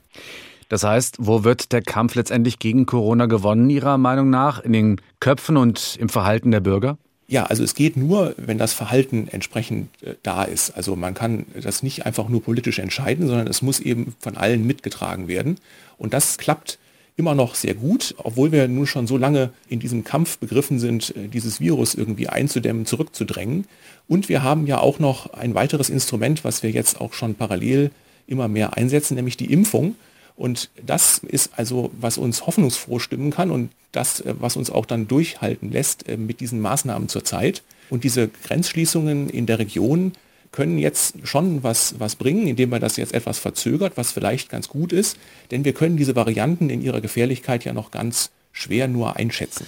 Das 0.68 0.84
heißt, 0.84 1.16
wo 1.18 1.44
wird 1.44 1.72
der 1.72 1.82
Kampf 1.82 2.14
letztendlich 2.14 2.58
gegen 2.58 2.86
Corona 2.86 3.26
gewonnen, 3.26 3.70
Ihrer 3.70 3.98
Meinung 3.98 4.30
nach? 4.30 4.60
In 4.60 4.72
den 4.72 5.00
Köpfen 5.20 5.56
und 5.56 5.96
im 5.98 6.08
Verhalten 6.08 6.50
der 6.50 6.60
Bürger? 6.60 6.98
Ja, 7.30 7.44
also 7.44 7.62
es 7.62 7.74
geht 7.74 7.98
nur, 7.98 8.34
wenn 8.38 8.56
das 8.56 8.72
Verhalten 8.72 9.28
entsprechend 9.30 9.90
äh, 10.02 10.14
da 10.22 10.44
ist. 10.44 10.70
Also 10.70 10.96
man 10.96 11.12
kann 11.12 11.44
das 11.60 11.82
nicht 11.82 12.06
einfach 12.06 12.28
nur 12.28 12.42
politisch 12.42 12.78
entscheiden, 12.78 13.26
sondern 13.26 13.46
es 13.46 13.60
muss 13.60 13.80
eben 13.80 14.14
von 14.18 14.36
allen 14.36 14.66
mitgetragen 14.66 15.28
werden. 15.28 15.58
Und 15.98 16.14
das 16.14 16.38
klappt 16.38 16.78
immer 17.18 17.34
noch 17.34 17.54
sehr 17.54 17.74
gut, 17.74 18.14
obwohl 18.18 18.52
wir 18.52 18.66
nun 18.68 18.86
schon 18.86 19.06
so 19.06 19.18
lange 19.18 19.50
in 19.68 19.80
diesem 19.80 20.04
Kampf 20.04 20.38
begriffen 20.38 20.78
sind, 20.78 21.14
äh, 21.16 21.28
dieses 21.28 21.60
Virus 21.60 21.94
irgendwie 21.94 22.28
einzudämmen, 22.28 22.86
zurückzudrängen. 22.86 23.66
Und 24.06 24.30
wir 24.30 24.42
haben 24.42 24.66
ja 24.66 24.78
auch 24.78 24.98
noch 24.98 25.34
ein 25.34 25.54
weiteres 25.54 25.90
Instrument, 25.90 26.44
was 26.44 26.62
wir 26.62 26.70
jetzt 26.70 26.98
auch 26.98 27.12
schon 27.12 27.34
parallel 27.34 27.90
immer 28.26 28.48
mehr 28.48 28.76
einsetzen, 28.76 29.16
nämlich 29.16 29.36
die 29.36 29.52
Impfung. 29.52 29.96
Und 30.38 30.70
das 30.86 31.18
ist 31.18 31.50
also, 31.56 31.90
was 32.00 32.16
uns 32.16 32.46
hoffnungsfroh 32.46 33.00
stimmen 33.00 33.32
kann 33.32 33.50
und 33.50 33.70
das, 33.90 34.20
äh, 34.20 34.34
was 34.38 34.56
uns 34.56 34.70
auch 34.70 34.86
dann 34.86 35.08
durchhalten 35.08 35.72
lässt 35.72 36.08
äh, 36.08 36.16
mit 36.16 36.38
diesen 36.40 36.60
Maßnahmen 36.60 37.08
zurzeit. 37.08 37.64
Und 37.90 38.04
diese 38.04 38.28
Grenzschließungen 38.28 39.28
in 39.30 39.46
der 39.46 39.58
Region 39.58 40.12
können 40.52 40.78
jetzt 40.78 41.16
schon 41.24 41.64
was, 41.64 41.98
was 41.98 42.14
bringen, 42.14 42.46
indem 42.46 42.70
man 42.70 42.80
das 42.80 42.96
jetzt 42.96 43.14
etwas 43.14 43.40
verzögert, 43.40 43.94
was 43.96 44.12
vielleicht 44.12 44.48
ganz 44.48 44.68
gut 44.68 44.92
ist, 44.92 45.18
denn 45.50 45.64
wir 45.64 45.72
können 45.72 45.96
diese 45.96 46.14
Varianten 46.14 46.70
in 46.70 46.82
ihrer 46.82 47.00
Gefährlichkeit 47.00 47.64
ja 47.64 47.72
noch 47.72 47.90
ganz 47.90 48.30
schwer 48.52 48.86
nur 48.86 49.16
einschätzen. 49.16 49.66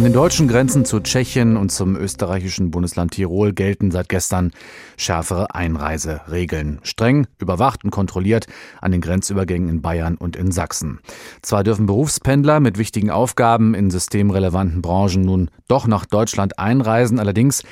An 0.00 0.04
den 0.04 0.14
deutschen 0.14 0.48
Grenzen 0.48 0.86
zu 0.86 1.00
Tschechien 1.00 1.58
und 1.58 1.70
zum 1.70 1.94
österreichischen 1.94 2.70
Bundesland 2.70 3.10
Tirol 3.10 3.52
gelten 3.52 3.90
seit 3.90 4.08
gestern 4.08 4.50
schärfere 4.96 5.54
Einreiseregeln. 5.54 6.80
Streng 6.84 7.26
überwacht 7.38 7.84
und 7.84 7.90
kontrolliert 7.90 8.46
an 8.80 8.92
den 8.92 9.02
Grenzübergängen 9.02 9.68
in 9.68 9.82
Bayern 9.82 10.16
und 10.16 10.36
in 10.36 10.52
Sachsen. 10.52 11.00
Zwar 11.42 11.64
dürfen 11.64 11.84
Berufspendler 11.84 12.60
mit 12.60 12.78
wichtigen 12.78 13.10
Aufgaben 13.10 13.74
in 13.74 13.90
systemrelevanten 13.90 14.80
Branchen 14.80 15.20
nun 15.20 15.50
doch 15.68 15.86
nach 15.86 16.06
Deutschland 16.06 16.58
einreisen, 16.58 17.18
allerdings 17.18 17.62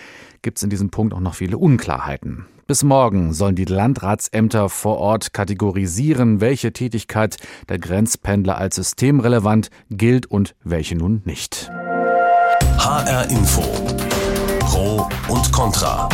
gibt 0.43 0.59
es 0.59 0.63
in 0.63 0.69
diesem 0.69 0.91
Punkt 0.91 1.15
auch 1.15 1.21
noch 1.21 1.35
viele 1.35 1.57
Unklarheiten. 1.57 2.45
Bis 2.67 2.85
morgen 2.85 3.33
sollen 3.33 3.55
die 3.55 3.65
Landratsämter 3.65 4.69
vor 4.69 4.99
Ort 4.99 5.33
kategorisieren, 5.33 6.43
welche 6.43 6.75
Tätigkeit 6.75 7.39
der 7.71 7.79
Grenzpendler 7.79 8.59
als 8.59 8.77
systemrelevant 8.77 9.71
gilt 9.89 10.27
und 10.27 10.55
welche 10.63 10.95
nun 10.95 11.23
nicht. 11.25 11.71
HR 12.79 13.31
Info. 13.31 13.63
Pro 14.61 15.09
und 15.29 15.53
Contra. 15.53 16.09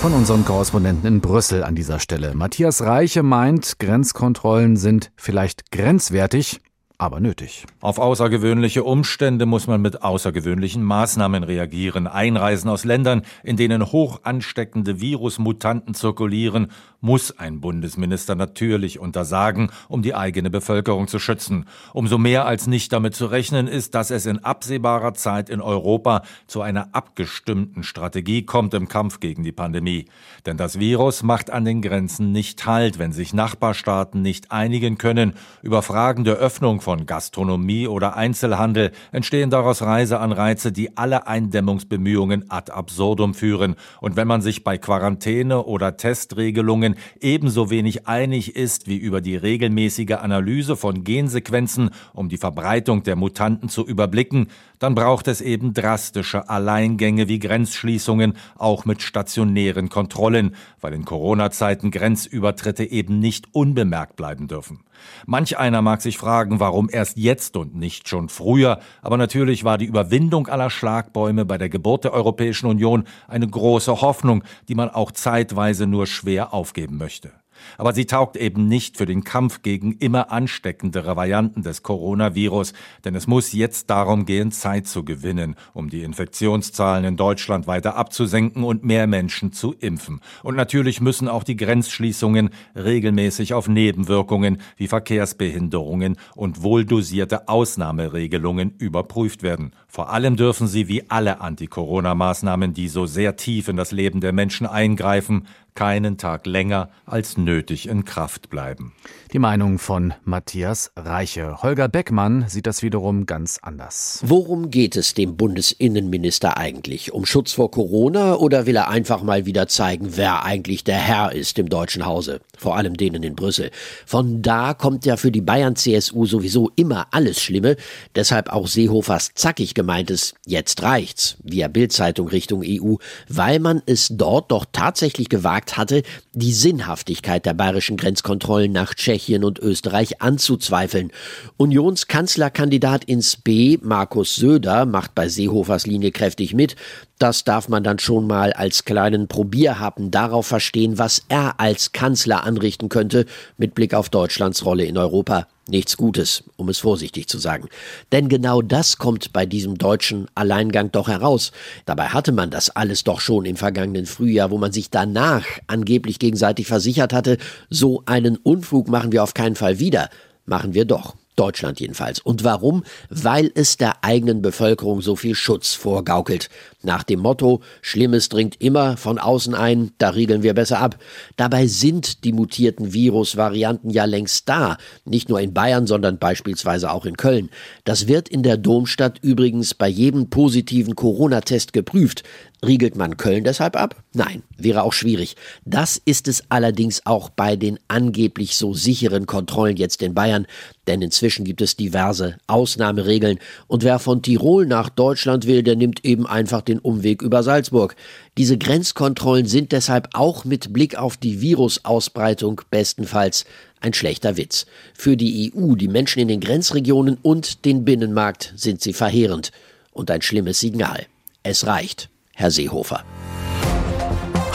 Von 0.00 0.14
unseren 0.14 0.44
Korrespondenten 0.44 1.06
in 1.06 1.20
Brüssel 1.20 1.62
an 1.62 1.74
dieser 1.74 2.00
Stelle. 2.00 2.34
Matthias 2.34 2.82
Reiche 2.82 3.22
meint, 3.22 3.78
Grenzkontrollen 3.78 4.76
sind 4.76 5.12
vielleicht 5.16 5.70
grenzwertig, 5.70 6.60
aber 7.02 7.18
nötig. 7.18 7.66
Auf 7.80 7.98
außergewöhnliche 7.98 8.84
Umstände 8.84 9.44
muss 9.44 9.66
man 9.66 9.82
mit 9.82 10.02
außergewöhnlichen 10.02 10.84
Maßnahmen 10.84 11.42
reagieren. 11.42 12.06
Einreisen 12.06 12.70
aus 12.70 12.84
Ländern, 12.84 13.22
in 13.42 13.56
denen 13.56 13.90
hoch 13.90 14.20
ansteckende 14.22 15.00
Virusmutanten 15.00 15.94
zirkulieren, 15.94 16.68
muss 17.00 17.36
ein 17.36 17.60
Bundesminister 17.60 18.36
natürlich 18.36 19.00
untersagen, 19.00 19.70
um 19.88 20.02
die 20.02 20.14
eigene 20.14 20.50
Bevölkerung 20.50 21.08
zu 21.08 21.18
schützen. 21.18 21.66
Umso 21.92 22.16
mehr 22.16 22.46
als 22.46 22.68
nicht 22.68 22.92
damit 22.92 23.16
zu 23.16 23.26
rechnen 23.26 23.66
ist, 23.66 23.96
dass 23.96 24.12
es 24.12 24.24
in 24.24 24.38
absehbarer 24.38 25.12
Zeit 25.14 25.50
in 25.50 25.60
Europa 25.60 26.22
zu 26.46 26.62
einer 26.62 26.94
abgestimmten 26.94 27.82
Strategie 27.82 28.44
kommt 28.44 28.72
im 28.74 28.88
Kampf 28.88 29.18
gegen 29.18 29.42
die 29.42 29.50
Pandemie. 29.50 30.06
Denn 30.46 30.56
das 30.56 30.78
Virus 30.78 31.24
macht 31.24 31.50
an 31.50 31.64
den 31.64 31.82
Grenzen 31.82 32.30
nicht 32.30 32.64
Halt, 32.64 33.00
wenn 33.00 33.10
sich 33.10 33.34
Nachbarstaaten 33.34 34.22
nicht 34.22 34.52
einigen 34.52 34.96
können 34.96 35.34
über 35.62 35.82
Fragen 35.82 36.22
der 36.22 36.36
Öffnung 36.36 36.80
von 36.80 36.91
von 36.92 37.06
Gastronomie 37.06 37.88
oder 37.88 38.18
Einzelhandel 38.18 38.92
entstehen 39.12 39.48
daraus 39.48 39.80
Reiseanreize, 39.80 40.72
die 40.72 40.94
alle 40.94 41.26
Eindämmungsbemühungen 41.26 42.50
ad 42.50 42.70
absurdum 42.70 43.32
führen. 43.32 43.76
Und 44.02 44.16
wenn 44.16 44.28
man 44.28 44.42
sich 44.42 44.62
bei 44.62 44.76
Quarantäne 44.76 45.64
oder 45.64 45.96
Testregelungen 45.96 46.96
ebenso 47.18 47.70
wenig 47.70 48.06
einig 48.08 48.56
ist 48.56 48.88
wie 48.88 48.98
über 48.98 49.22
die 49.22 49.36
regelmäßige 49.36 50.18
Analyse 50.20 50.76
von 50.76 51.02
Gensequenzen, 51.02 51.88
um 52.12 52.28
die 52.28 52.36
Verbreitung 52.36 53.04
der 53.04 53.16
Mutanten 53.16 53.70
zu 53.70 53.86
überblicken, 53.86 54.48
dann 54.78 54.94
braucht 54.94 55.28
es 55.28 55.40
eben 55.40 55.72
drastische 55.72 56.50
Alleingänge 56.50 57.26
wie 57.26 57.38
Grenzschließungen, 57.38 58.34
auch 58.58 58.84
mit 58.84 59.00
stationären 59.00 59.88
Kontrollen, 59.88 60.54
weil 60.82 60.92
in 60.92 61.06
Corona-Zeiten 61.06 61.90
Grenzübertritte 61.90 62.84
eben 62.84 63.18
nicht 63.18 63.46
unbemerkt 63.52 64.16
bleiben 64.16 64.46
dürfen. 64.46 64.80
Manch 65.26 65.58
einer 65.58 65.82
mag 65.82 66.02
sich 66.02 66.18
fragen, 66.18 66.60
warum 66.60 66.88
erst 66.90 67.16
jetzt 67.16 67.56
und 67.56 67.74
nicht 67.74 68.08
schon 68.08 68.28
früher, 68.28 68.78
aber 69.02 69.16
natürlich 69.16 69.64
war 69.64 69.78
die 69.78 69.86
Überwindung 69.86 70.48
aller 70.48 70.70
Schlagbäume 70.70 71.44
bei 71.44 71.58
der 71.58 71.68
Geburt 71.68 72.04
der 72.04 72.12
Europäischen 72.12 72.66
Union 72.66 73.04
eine 73.28 73.48
große 73.48 74.00
Hoffnung, 74.00 74.44
die 74.68 74.74
man 74.74 74.88
auch 74.88 75.12
zeitweise 75.12 75.86
nur 75.86 76.06
schwer 76.06 76.54
aufgeben 76.54 76.96
möchte. 76.96 77.41
Aber 77.78 77.92
sie 77.92 78.06
taugt 78.06 78.36
eben 78.36 78.66
nicht 78.66 78.96
für 78.96 79.06
den 79.06 79.24
Kampf 79.24 79.62
gegen 79.62 79.92
immer 79.92 80.30
ansteckendere 80.30 81.16
Varianten 81.16 81.62
des 81.62 81.82
Coronavirus, 81.82 82.72
denn 83.04 83.14
es 83.14 83.26
muss 83.26 83.52
jetzt 83.52 83.90
darum 83.90 84.26
gehen, 84.26 84.52
Zeit 84.52 84.86
zu 84.86 85.04
gewinnen, 85.04 85.56
um 85.74 85.88
die 85.88 86.02
Infektionszahlen 86.02 87.04
in 87.04 87.16
Deutschland 87.16 87.66
weiter 87.66 87.96
abzusenken 87.96 88.64
und 88.64 88.84
mehr 88.84 89.06
Menschen 89.06 89.52
zu 89.52 89.72
impfen. 89.72 90.20
Und 90.42 90.56
natürlich 90.56 91.00
müssen 91.00 91.28
auch 91.28 91.44
die 91.44 91.56
Grenzschließungen 91.56 92.50
regelmäßig 92.76 93.54
auf 93.54 93.68
Nebenwirkungen 93.68 94.58
wie 94.76 94.88
Verkehrsbehinderungen 94.88 96.16
und 96.34 96.62
wohldosierte 96.62 97.48
Ausnahmeregelungen 97.48 98.74
überprüft 98.78 99.42
werden. 99.42 99.72
Vor 99.88 100.10
allem 100.10 100.36
dürfen 100.36 100.66
sie 100.66 100.88
wie 100.88 101.10
alle 101.10 101.40
Anti-Corona-Maßnahmen, 101.40 102.74
die 102.74 102.88
so 102.88 103.06
sehr 103.06 103.36
tief 103.36 103.68
in 103.68 103.76
das 103.76 103.92
Leben 103.92 104.20
der 104.20 104.32
Menschen 104.32 104.66
eingreifen, 104.66 105.46
keinen 105.74 106.18
Tag 106.18 106.46
länger 106.46 106.90
als 107.06 107.36
nötig 107.36 107.88
in 107.88 108.04
Kraft 108.04 108.50
bleiben. 108.50 108.92
Die 109.32 109.38
Meinung 109.38 109.78
von 109.78 110.12
Matthias 110.24 110.92
Reiche. 110.94 111.62
Holger 111.62 111.88
Beckmann 111.88 112.44
sieht 112.48 112.66
das 112.66 112.82
wiederum 112.82 113.24
ganz 113.24 113.58
anders. 113.62 114.20
Worum 114.22 114.70
geht 114.70 114.94
es 114.96 115.14
dem 115.14 115.38
Bundesinnenminister 115.38 116.58
eigentlich? 116.58 117.12
Um 117.12 117.24
Schutz 117.24 117.52
vor 117.52 117.70
Corona 117.70 118.34
oder 118.34 118.66
will 118.66 118.76
er 118.76 118.88
einfach 118.88 119.22
mal 119.22 119.46
wieder 119.46 119.68
zeigen, 119.68 120.16
wer 120.16 120.44
eigentlich 120.44 120.84
der 120.84 120.98
Herr 120.98 121.32
ist 121.32 121.58
im 121.58 121.70
deutschen 121.70 122.04
Hause? 122.04 122.40
Vor 122.58 122.76
allem 122.76 122.96
denen 122.96 123.22
in 123.22 123.34
Brüssel. 123.34 123.70
Von 124.04 124.42
da 124.42 124.74
kommt 124.74 125.06
ja 125.06 125.16
für 125.16 125.32
die 125.32 125.40
Bayern-CSU 125.40 126.26
sowieso 126.26 126.70
immer 126.76 127.06
alles 127.10 127.40
Schlimme. 127.40 127.76
Deshalb 128.14 128.50
auch 128.50 128.66
Seehofers 128.66 129.30
zackig 129.34 129.72
gemeintes 129.72 130.34
Jetzt 130.46 130.82
reicht's 130.82 131.38
via 131.42 131.68
Bildzeitung 131.68 132.28
Richtung 132.28 132.62
EU, 132.62 132.96
weil 133.28 133.60
man 133.60 133.80
es 133.86 134.08
dort 134.10 134.50
doch 134.50 134.66
tatsächlich 134.70 135.30
gewagt 135.30 135.61
gesagt 135.62 135.76
hatte, 135.76 136.02
die 136.32 136.52
Sinnhaftigkeit 136.52 137.46
der 137.46 137.54
bayerischen 137.54 137.96
Grenzkontrollen 137.96 138.72
nach 138.72 138.94
Tschechien 138.94 139.44
und 139.44 139.58
Österreich 139.58 140.20
anzuzweifeln. 140.20 141.12
Unionskanzlerkandidat 141.56 143.04
ins 143.04 143.36
B, 143.36 143.78
Markus 143.82 144.36
Söder, 144.36 144.86
macht 144.86 145.14
bei 145.14 145.28
Seehofers 145.28 145.86
Linie 145.86 146.10
kräftig 146.10 146.54
mit. 146.54 146.76
Das 147.22 147.44
darf 147.44 147.68
man 147.68 147.84
dann 147.84 148.00
schon 148.00 148.26
mal 148.26 148.52
als 148.52 148.84
kleinen 148.84 149.28
Probierhappen 149.28 150.10
darauf 150.10 150.44
verstehen, 150.44 150.98
was 150.98 151.22
er 151.28 151.60
als 151.60 151.92
Kanzler 151.92 152.42
anrichten 152.42 152.88
könnte 152.88 153.26
mit 153.56 153.76
Blick 153.76 153.94
auf 153.94 154.08
Deutschlands 154.08 154.64
Rolle 154.64 154.86
in 154.86 154.98
Europa. 154.98 155.46
Nichts 155.68 155.96
Gutes, 155.96 156.42
um 156.56 156.68
es 156.68 156.80
vorsichtig 156.80 157.28
zu 157.28 157.38
sagen. 157.38 157.68
Denn 158.10 158.28
genau 158.28 158.60
das 158.60 158.98
kommt 158.98 159.32
bei 159.32 159.46
diesem 159.46 159.78
deutschen 159.78 160.26
Alleingang 160.34 160.90
doch 160.90 161.06
heraus. 161.06 161.52
Dabei 161.86 162.08
hatte 162.08 162.32
man 162.32 162.50
das 162.50 162.70
alles 162.70 163.04
doch 163.04 163.20
schon 163.20 163.44
im 163.44 163.54
vergangenen 163.54 164.06
Frühjahr, 164.06 164.50
wo 164.50 164.58
man 164.58 164.72
sich 164.72 164.90
danach 164.90 165.44
angeblich 165.68 166.18
gegenseitig 166.18 166.66
versichert 166.66 167.12
hatte, 167.12 167.38
so 167.70 168.02
einen 168.04 168.36
Unfug 168.36 168.88
machen 168.88 169.12
wir 169.12 169.22
auf 169.22 169.32
keinen 169.32 169.54
Fall 169.54 169.78
wieder. 169.78 170.10
Machen 170.44 170.74
wir 170.74 170.86
doch. 170.86 171.14
Deutschland 171.36 171.80
jedenfalls. 171.80 172.20
Und 172.20 172.44
warum? 172.44 172.84
Weil 173.08 173.50
es 173.54 173.76
der 173.76 174.04
eigenen 174.04 174.42
Bevölkerung 174.42 175.00
so 175.00 175.16
viel 175.16 175.34
Schutz 175.34 175.74
vorgaukelt. 175.74 176.50
Nach 176.82 177.04
dem 177.04 177.20
Motto, 177.20 177.60
Schlimmes 177.80 178.28
dringt 178.28 178.60
immer 178.60 178.96
von 178.96 179.18
außen 179.18 179.54
ein, 179.54 179.92
da 179.98 180.10
riegeln 180.10 180.42
wir 180.42 180.52
besser 180.52 180.80
ab. 180.80 180.98
Dabei 181.36 181.66
sind 181.68 182.24
die 182.24 182.32
mutierten 182.32 182.92
Virusvarianten 182.92 183.90
ja 183.90 184.04
längst 184.04 184.48
da. 184.48 184.76
Nicht 185.04 185.28
nur 185.28 185.40
in 185.40 185.54
Bayern, 185.54 185.86
sondern 185.86 186.18
beispielsweise 186.18 186.90
auch 186.90 187.06
in 187.06 187.16
Köln. 187.16 187.50
Das 187.84 188.08
wird 188.08 188.28
in 188.28 188.42
der 188.42 188.56
Domstadt 188.56 189.18
übrigens 189.22 189.74
bei 189.74 189.88
jedem 189.88 190.28
positiven 190.28 190.96
Corona-Test 190.96 191.72
geprüft. 191.72 192.24
Riegelt 192.64 192.94
man 192.94 193.16
Köln 193.16 193.42
deshalb 193.42 193.74
ab? 193.74 193.96
Nein, 194.12 194.44
wäre 194.56 194.84
auch 194.84 194.92
schwierig. 194.92 195.34
Das 195.64 196.00
ist 196.04 196.28
es 196.28 196.44
allerdings 196.48 197.04
auch 197.06 197.28
bei 197.28 197.56
den 197.56 197.80
angeblich 197.88 198.56
so 198.56 198.72
sicheren 198.72 199.26
Kontrollen 199.26 199.76
jetzt 199.76 200.00
in 200.00 200.14
Bayern, 200.14 200.46
denn 200.86 201.02
inzwischen 201.22 201.44
gibt 201.44 201.62
es 201.62 201.76
diverse 201.76 202.36
Ausnahmeregeln 202.48 203.38
und 203.68 203.84
wer 203.84 204.00
von 204.00 204.22
Tirol 204.22 204.66
nach 204.66 204.88
Deutschland 204.88 205.46
will, 205.46 205.62
der 205.62 205.76
nimmt 205.76 206.04
eben 206.04 206.26
einfach 206.26 206.62
den 206.62 206.80
Umweg 206.80 207.22
über 207.22 207.44
Salzburg. 207.44 207.94
Diese 208.38 208.58
Grenzkontrollen 208.58 209.46
sind 209.46 209.70
deshalb 209.70 210.08
auch 210.14 210.44
mit 210.44 210.72
Blick 210.72 210.96
auf 210.96 211.16
die 211.16 211.40
Virusausbreitung 211.40 212.62
bestenfalls 212.72 213.44
ein 213.80 213.94
schlechter 213.94 214.36
Witz. 214.36 214.66
Für 214.94 215.16
die 215.16 215.52
EU, 215.54 215.76
die 215.76 215.86
Menschen 215.86 216.18
in 216.18 216.26
den 216.26 216.40
Grenzregionen 216.40 217.18
und 217.22 217.64
den 217.66 217.84
Binnenmarkt 217.84 218.52
sind 218.56 218.80
sie 218.80 218.92
verheerend 218.92 219.52
und 219.92 220.10
ein 220.10 220.22
schlimmes 220.22 220.58
Signal. 220.58 221.06
Es 221.44 221.68
reicht. 221.68 222.08
Herr 222.34 222.50
Seehofer. 222.50 223.04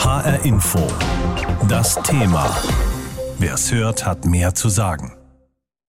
HR 0.00 0.44
Info. 0.44 0.86
Das 1.66 1.94
Thema. 2.02 2.54
Wer 3.38 3.54
es 3.54 3.72
hört, 3.72 4.04
hat 4.04 4.26
mehr 4.26 4.54
zu 4.54 4.68
sagen. 4.68 5.17